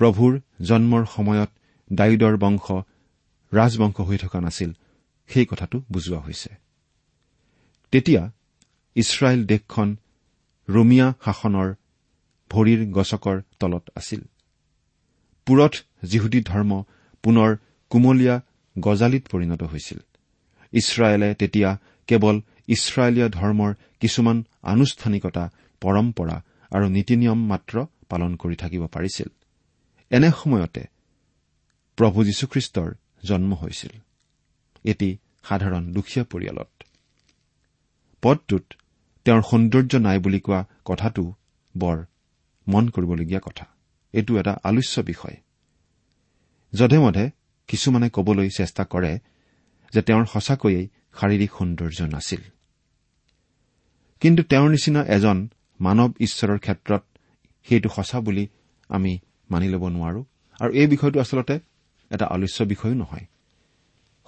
প্ৰভুৰ 0.00 0.40
জন্মৰ 0.64 1.02
সময়ত 1.06 1.50
ডায়ুদৰ 1.92 2.36
বংশ 2.36 2.66
ৰাজবংশ 3.52 4.00
হৈ 4.00 4.18
থকা 4.18 4.40
নাছিল 4.40 4.70
সেই 5.30 5.46
কথাটো 5.46 5.76
বুজোৱা 5.92 6.18
হৈছে। 6.18 6.50
তেতিয়া 7.92 8.22
ইছৰাইল 8.96 9.40
দেশখন 9.46 9.88
ৰোমিয়া 10.68 11.06
শাসনৰ 11.24 11.68
ভৰিৰ 12.50 12.80
গছকৰ 12.90 13.36
তলত 13.60 13.84
আছিল। 13.96 14.20
পুৰঠ 15.46 15.74
যিহুদী 16.02 16.40
ধৰ্ম 16.40 16.84
পুনৰ 17.22 17.50
কুমলীয়া 17.90 18.36
গজালিত 18.78 19.24
পৰিণত 19.30 19.62
হৈছিল। 19.62 19.98
ইছৰাইলে 20.72 21.34
তেতিয়া 21.34 21.70
কেৱল 22.08 22.36
ইছৰাইলীয় 22.68 23.28
ধৰ্মৰ 23.28 23.70
কিছুমান 24.00 24.44
আনুষ্ঠানিকতা 24.62 25.44
পৰম্পৰা 25.80 26.36
আৰু 26.72 26.86
নীতি 26.88 27.14
নিয়ম 27.16 27.40
মাত্ৰ 27.46 27.74
পালন 28.08 28.36
কৰি 28.36 28.56
থাকিব 28.56 28.86
পাৰিছিল। 28.86 29.28
এনে 30.10 30.30
সময়তে 30.42 30.84
প্ৰভু 31.96 32.24
যীশুখ্ৰীষ্টৰ 32.24 32.94
জন্ম 33.24 33.54
হৈছিল। 33.54 33.90
এটি 34.84 35.18
সাধাৰণ 35.44 35.92
দুখীয়া 35.92 36.24
পৰিয়ালত। 36.24 36.82
পদটোত 38.22 38.64
তেওঁৰ 39.24 39.42
সৌন্দৰ্য 39.42 39.96
নাই 39.96 40.18
বুলি 40.18 40.40
কোৱা 40.40 40.64
কথাটো 40.84 41.34
বৰ 41.76 42.04
মন 42.68 42.88
কৰিবলগীয়া 42.88 43.40
কথা। 43.40 43.66
এইটো 44.12 44.38
এটা 44.38 44.58
আলোচ্য 44.64 45.00
বিষয়। 45.00 45.36
যধে 46.74 46.98
মধে 46.98 47.30
কিছুমানে 47.68 48.10
কবলৈ 48.12 48.48
চেষ্টা 48.56 48.84
কৰে 48.84 49.18
যে 49.92 50.02
তেওঁৰ 50.02 50.24
সঁচাকৈয়ে 50.24 50.88
শাৰীৰিক 51.20 51.50
সৌন্দৰ্য 51.58 52.02
নাছিল। 52.02 52.40
কিন্তু 54.20 54.42
তেওঁৰ 54.42 54.70
নিচিনা 54.70 55.04
এজন 55.04 55.48
মানৱ 55.80 56.10
ঈশ্বৰৰ 56.20 56.58
ক্ষেত্ৰত 56.58 57.02
সেইটো 57.68 57.88
সঁচা 57.88 58.20
বুলি 58.20 58.48
আমি 58.88 59.18
মানি 59.50 59.68
ল'ব 59.68 59.84
নোৱাৰো। 59.88 60.24
আৰু 60.60 60.70
এই 60.72 60.86
বিষয়টো 60.86 61.20
আচলতে 61.20 61.54
এটা 62.10 62.26
আলোচ্য 62.26 62.62
বিষয়ো 62.62 62.94
নহয়। 62.94 63.26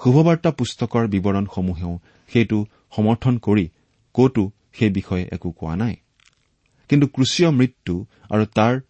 শুভবাৰ্তা 0.01 0.51
পুস্তকৰ 0.51 1.05
বিৱৰণসমূহেও 1.07 1.93
সেইটো 2.33 2.59
সমৰ্থন 2.97 3.39
কৰি 3.39 3.69
কতো 4.15 4.51
সেই 4.73 4.91
বিষয়ে 4.91 5.25
একো 5.33 5.51
কোৱা 5.51 5.77
নাই। 5.77 5.97
কিন্তু 6.89 7.07
ক্ৰুচীয় 7.07 7.51
মৃত্যু 7.51 8.07
আৰু 8.31 8.45
তাৰ 8.55 8.81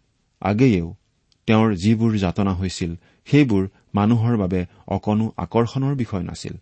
আগেয়েও 0.42 0.94
তেওঁৰ 1.46 1.74
যিবোৰ 1.74 2.12
যাতনা 2.18 2.52
হৈছিল 2.54 2.94
সেইবোৰ 3.26 3.68
মানুহৰ 3.94 4.36
বাবে 4.36 4.66
অকণো 4.88 5.26
আকৰ্ষণৰ 5.36 5.94
বিষয় 5.94 6.22
নাছিল। 6.22 6.54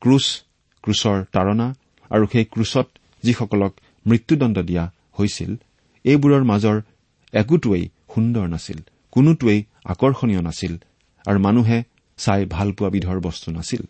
ক্ৰুচ 0.00 0.26
ক্ৰুচৰ 0.82 1.24
তাৰণা 1.32 1.74
আৰু 2.10 2.26
সেই 2.32 2.44
ক্ৰুচত 2.44 2.86
যিসকলক 3.22 3.72
মৃত্যুদণ্ড 4.06 4.58
দিয়া 4.62 4.84
হৈছিল 5.18 5.56
এইবোৰৰ 6.04 6.44
মাজৰ 6.44 6.76
একোটোৱেই 7.32 7.88
সুন্দৰ 8.18 8.46
নাছিল 8.54 8.78
কোনোটোৱেই 9.12 9.60
আকৰ্ষণীয় 9.92 10.42
নাছিল 10.48 10.74
আৰু 11.24 11.38
মানুহে 11.46 11.78
চাই 12.18 12.40
ভাল 12.54 12.68
পোৱা 12.76 12.88
বিধৰ 12.94 13.18
বস্তু 13.26 13.48
নাছিল। 13.56 13.82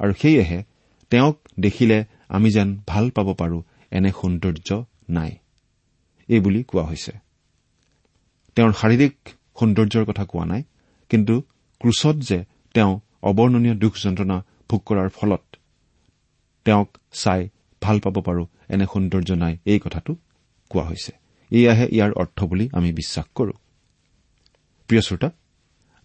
আৰু 0.00 0.12
সেয়েহে 0.20 0.58
তেওঁক 1.12 1.36
দেখিলে 1.60 1.98
আমি 2.28 2.48
যেন 2.50 2.68
ভাল 2.86 3.04
পাব 3.16 3.28
পাৰো 3.40 3.58
এনে 3.96 4.10
সৌন্দৰ্য 4.20 4.70
নাই। 5.16 5.32
এইবুলি 6.28 6.60
কোৱা 6.70 6.84
হৈছে। 6.90 7.12
তেওঁৰ 8.56 8.72
শাৰীৰিক 8.80 9.14
সৌন্দৰ্যৰ 9.58 10.04
কথা 10.10 10.24
কোৱা 10.30 10.44
নাই 10.52 10.62
কিন্তু 11.10 11.34
ক্ৰুচত 11.80 12.16
যে 12.28 12.38
তেওঁ 12.74 12.92
অৱৰ্ণনীয় 13.28 13.74
দুখ 13.82 13.92
যন্ত্ৰণা 14.04 14.36
ভোগ 14.70 14.80
কৰাৰ 14.88 15.08
ফলত 15.08 15.44
তেওঁক 16.66 16.88
চাই 17.12 17.40
ভাল 17.82 17.96
পাব 18.04 18.16
পাৰো 18.26 18.44
এনে 18.72 18.86
সৌন্দৰ্য 18.92 19.30
নাই 19.42 19.54
এই 19.72 19.78
কথাটো 19.84 20.12
কোৱা 20.70 20.84
হৈছে। 20.88 21.12
এয়াহে 21.50 21.86
ইয়াৰ 21.96 22.12
অৰ্থ 22.22 22.38
বুলি 22.50 22.64
আমি 22.72 22.90
বিশ্বাস 22.92 23.26
কৰো। 23.34 23.54
প্ৰিয় 24.88 25.02
শ্ৰোতা 25.06 25.28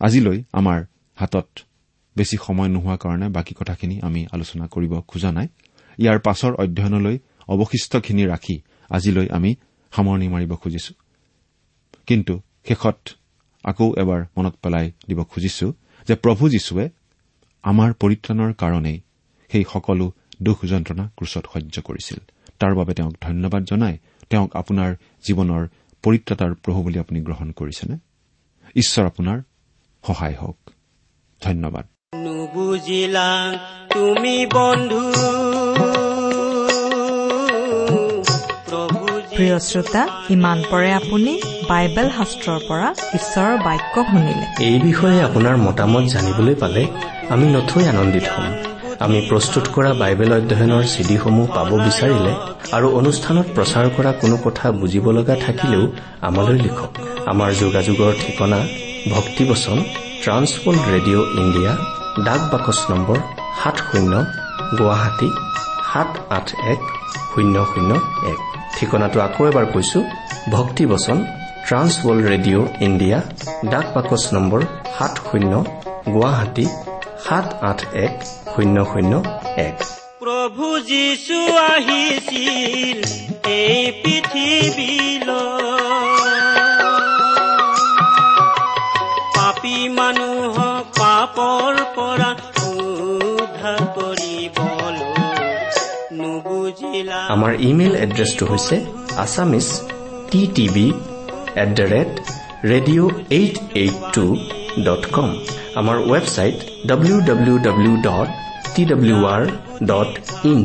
আজিলৈ 0.01 0.37
আমাৰ 0.59 0.79
হাতত 1.17 1.47
বেছি 2.15 2.35
সময় 2.45 2.69
নোহোৱাৰ 2.75 2.97
কাৰণে 2.97 3.27
বাকী 3.29 3.53
কথাখিনি 3.59 3.95
আমি 4.07 4.21
আলোচনা 4.31 4.65
কৰিব 4.67 4.93
খোজা 5.09 5.31
নাই। 5.31 5.47
ইয়াৰ 5.97 6.19
পাছৰ 6.19 6.53
অধ্যয়নলৈ 6.63 7.15
অৱশিষ্টখিনি 7.53 8.23
ৰাখি 8.25 8.55
আজিলৈ 8.89 9.27
আমি 9.37 9.51
সামৰণি 9.93 10.27
মাৰিব 10.33 10.51
খুজিছো। 10.55 10.93
কিন্তু 12.07 12.33
শেষত 12.67 12.99
আকৌ 13.63 13.87
এবাৰ 14.03 14.21
মনত 14.37 14.55
পেলাই 14.63 14.85
দিব 15.09 15.19
খুজিছো 15.23 15.67
যে 16.07 16.15
প্ৰভু 16.15 16.43
যীশুৱে 16.49 16.85
আমাৰ 17.63 17.89
পৰিত্ৰাণৰ 17.93 18.51
কাৰণেই 18.53 18.97
সেই 19.51 19.63
সকলো 19.73 20.05
দুখ 20.41 20.57
যন্ত্ৰণা 20.65 21.05
ক্ৰুচত 21.17 21.45
সহ্য 21.53 21.75
কৰিছিল। 21.87 22.19
তাৰ 22.59 22.73
বাবে 22.75 22.93
তেওঁক 22.93 23.15
ধন্যবাদ 23.21 23.61
জনাই 23.65 23.95
তেওঁক 24.29 24.49
আপোনাৰ 24.61 24.89
জীৱনৰ 25.25 25.63
পৰিত্ৰাতাৰ 26.03 26.51
প্ৰভু 26.63 26.79
বুলি 26.85 26.97
আপুনি 26.99 27.19
গ্ৰহণ 27.27 27.49
কৰিছেনে? 27.51 27.95
ঈশ্বৰ 28.75 29.05
আপোনাৰ 29.05 29.39
সহায় 30.07 30.35
হওক। 30.41 30.57
ধন্যবাদ। 31.41 31.85
নুবুজিলা 32.15 33.53
তুমি 33.93 34.45
বন্ধু। 34.53 35.01
প্ৰিয় 39.35 39.59
শ্ৰোতা 39.59 40.07
ইমান 40.29 40.63
পৰে 40.71 40.93
আপুনি 40.93 41.41
বাইবেল 41.69 42.09
শাস্ত্ৰৰ 42.09 42.59
পৰা 42.67 42.93
ঈশ্বৰৰ 43.13 43.57
বাক্য 43.57 44.03
শুনিলে। 44.03 44.63
এই 44.63 44.79
বিষয়ে 44.79 45.23
আপোনাৰ 45.23 45.57
মতামত 45.57 46.03
জানিবলৈ 46.03 46.55
পালে 46.55 46.87
আমি 47.29 47.47
নথৈ 47.47 47.87
আনন্দিত 47.87 48.23
হ'ম। 48.23 48.53
আমি 48.99 49.25
প্ৰস্তুত 49.29 49.63
কৰা 49.73 49.93
বাইবেল 49.93 50.33
অধ্যয়নৰ 50.33 50.83
চিডিসমূহ 50.83 51.47
পাব 51.55 51.69
বিচাৰিলে 51.85 52.33
আৰু 52.71 52.89
অনুষ্ঠানত 52.89 53.45
প্ৰচাৰ 53.55 53.89
কৰা 53.97 54.11
কোনো 54.11 54.37
কথা 54.37 54.71
বুজিব 54.71 55.11
লগা 55.11 55.35
থাকিলেও 55.35 55.87
আমালৈ 56.21 56.57
লিখক। 56.59 57.10
আমাৰ 57.31 57.51
যোগাযোগৰ 57.53 58.11
ঠিকনা 58.21 58.59
ভক্তিবচন 59.15 59.77
ট্ৰান্সৱৰ্ল্ড 60.23 60.83
ৰেডিঅ' 60.93 61.25
ইণ্ডিয়া 61.41 61.71
ডাক 62.25 62.41
বাকচ 62.51 62.79
নম্বৰ 62.91 63.17
সাত 63.63 63.77
শূন্য 63.89 64.13
গুৱাহাটী 64.79 65.29
সাত 65.89 66.11
আঠ 66.37 66.47
এক 66.73 66.81
শূন্য 67.31 67.55
শূন্য 67.71 67.91
এক। 68.31 68.39
ঠিকনাটো 68.75 69.17
আকৌ 69.27 69.41
এবাৰ 69.51 69.65
কৈছো 69.73 69.99
ভক্তিবচন 70.51 71.17
ট্ৰান্সৱৰ্ল্ড 71.67 72.23
ৰেডিঅ' 72.31 72.67
ইণ্ডিয়া 72.87 73.19
ডাক 73.71 73.85
বাকচ 73.95 74.23
নম্বৰ 74.33 74.61
সাত 74.97 75.13
শূন্য 75.29 75.53
গুৱাহাটী 76.13 76.65
সাত 77.25 77.47
আঠ 77.69 77.79
এক 77.93 78.13
শূন্য 78.53 78.77
শূন্য 78.91 79.13
এক। 79.69 79.77
প্ৰভু 80.21 80.67
যীশু 80.91 81.39
আহিছিল 81.69 82.99
এই 83.45 83.81
পৃথিৱীলৈ। 84.01 85.80
পাপৰ 91.35 91.75
পৰা 91.95 92.29
উদ্ধাৰ 92.69 93.81
কৰিবলৈ 93.95 95.09
নুবুজিলা 96.19 97.19
আমাৰ 97.33 97.51
ইমেইল 97.69 97.93
এড্ৰেছটো 98.05 98.43
হৈছে 98.51 98.75
Assamese 99.23 99.67
T 100.31 100.41
TV 100.55 100.87
at 101.63 101.69
the 101.77 101.85
rate 101.93 102.11
radio' 102.71 103.09
eight 103.37 103.55
eight 103.81 103.97
two 104.15 104.25
dot 104.87 105.03
com 105.15 105.29
আমাৰ 105.79 105.97
website 106.11 106.57
W 106.89 107.17
W 107.29 107.55
W 107.67 107.93
dot 108.07 108.29
T 108.73 108.81
W 108.91 109.17
R 109.33 109.43
dot 109.91 110.11
in 110.51 110.61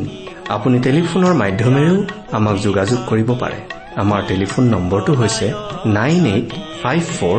আপুনি 0.55 0.76
টেলিফোনৰ 0.87 1.35
মাধ্যমেৰেও 1.42 1.96
আমাক 2.38 2.57
যোগাযোগ 2.66 2.98
কৰিব 3.11 3.29
পাৰে। 3.42 3.59
আমাৰ 4.02 4.20
টেলিফোন 4.31 4.64
নম্বৰটো 4.74 5.12
হৈছে 5.20 5.46
nine 5.98 6.22
eight 6.35 6.48
five 6.83 7.02
four 7.18 7.38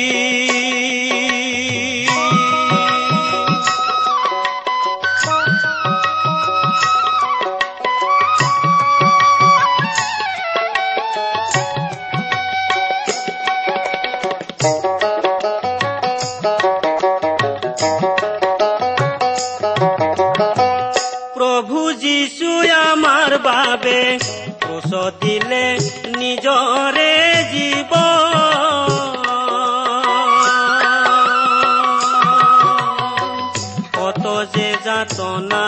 যে 34.55 34.69
যাতনা 34.85 35.65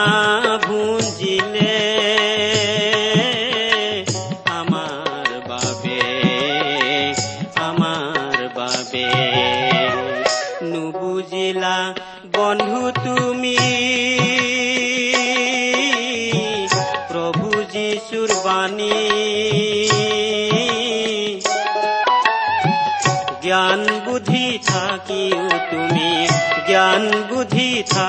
ভুঞ্জিলে 0.68 1.78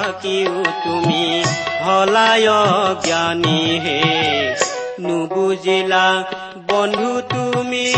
থাকিও 0.04 0.64
তুমি। 0.84 1.44
হলায় 1.84 2.48
জ্ঞানী 3.06 3.80
হে। 3.84 4.02
নুবুজিলা 5.00 6.24
বন্ধু 6.66 7.20
তুমি। 7.20 7.94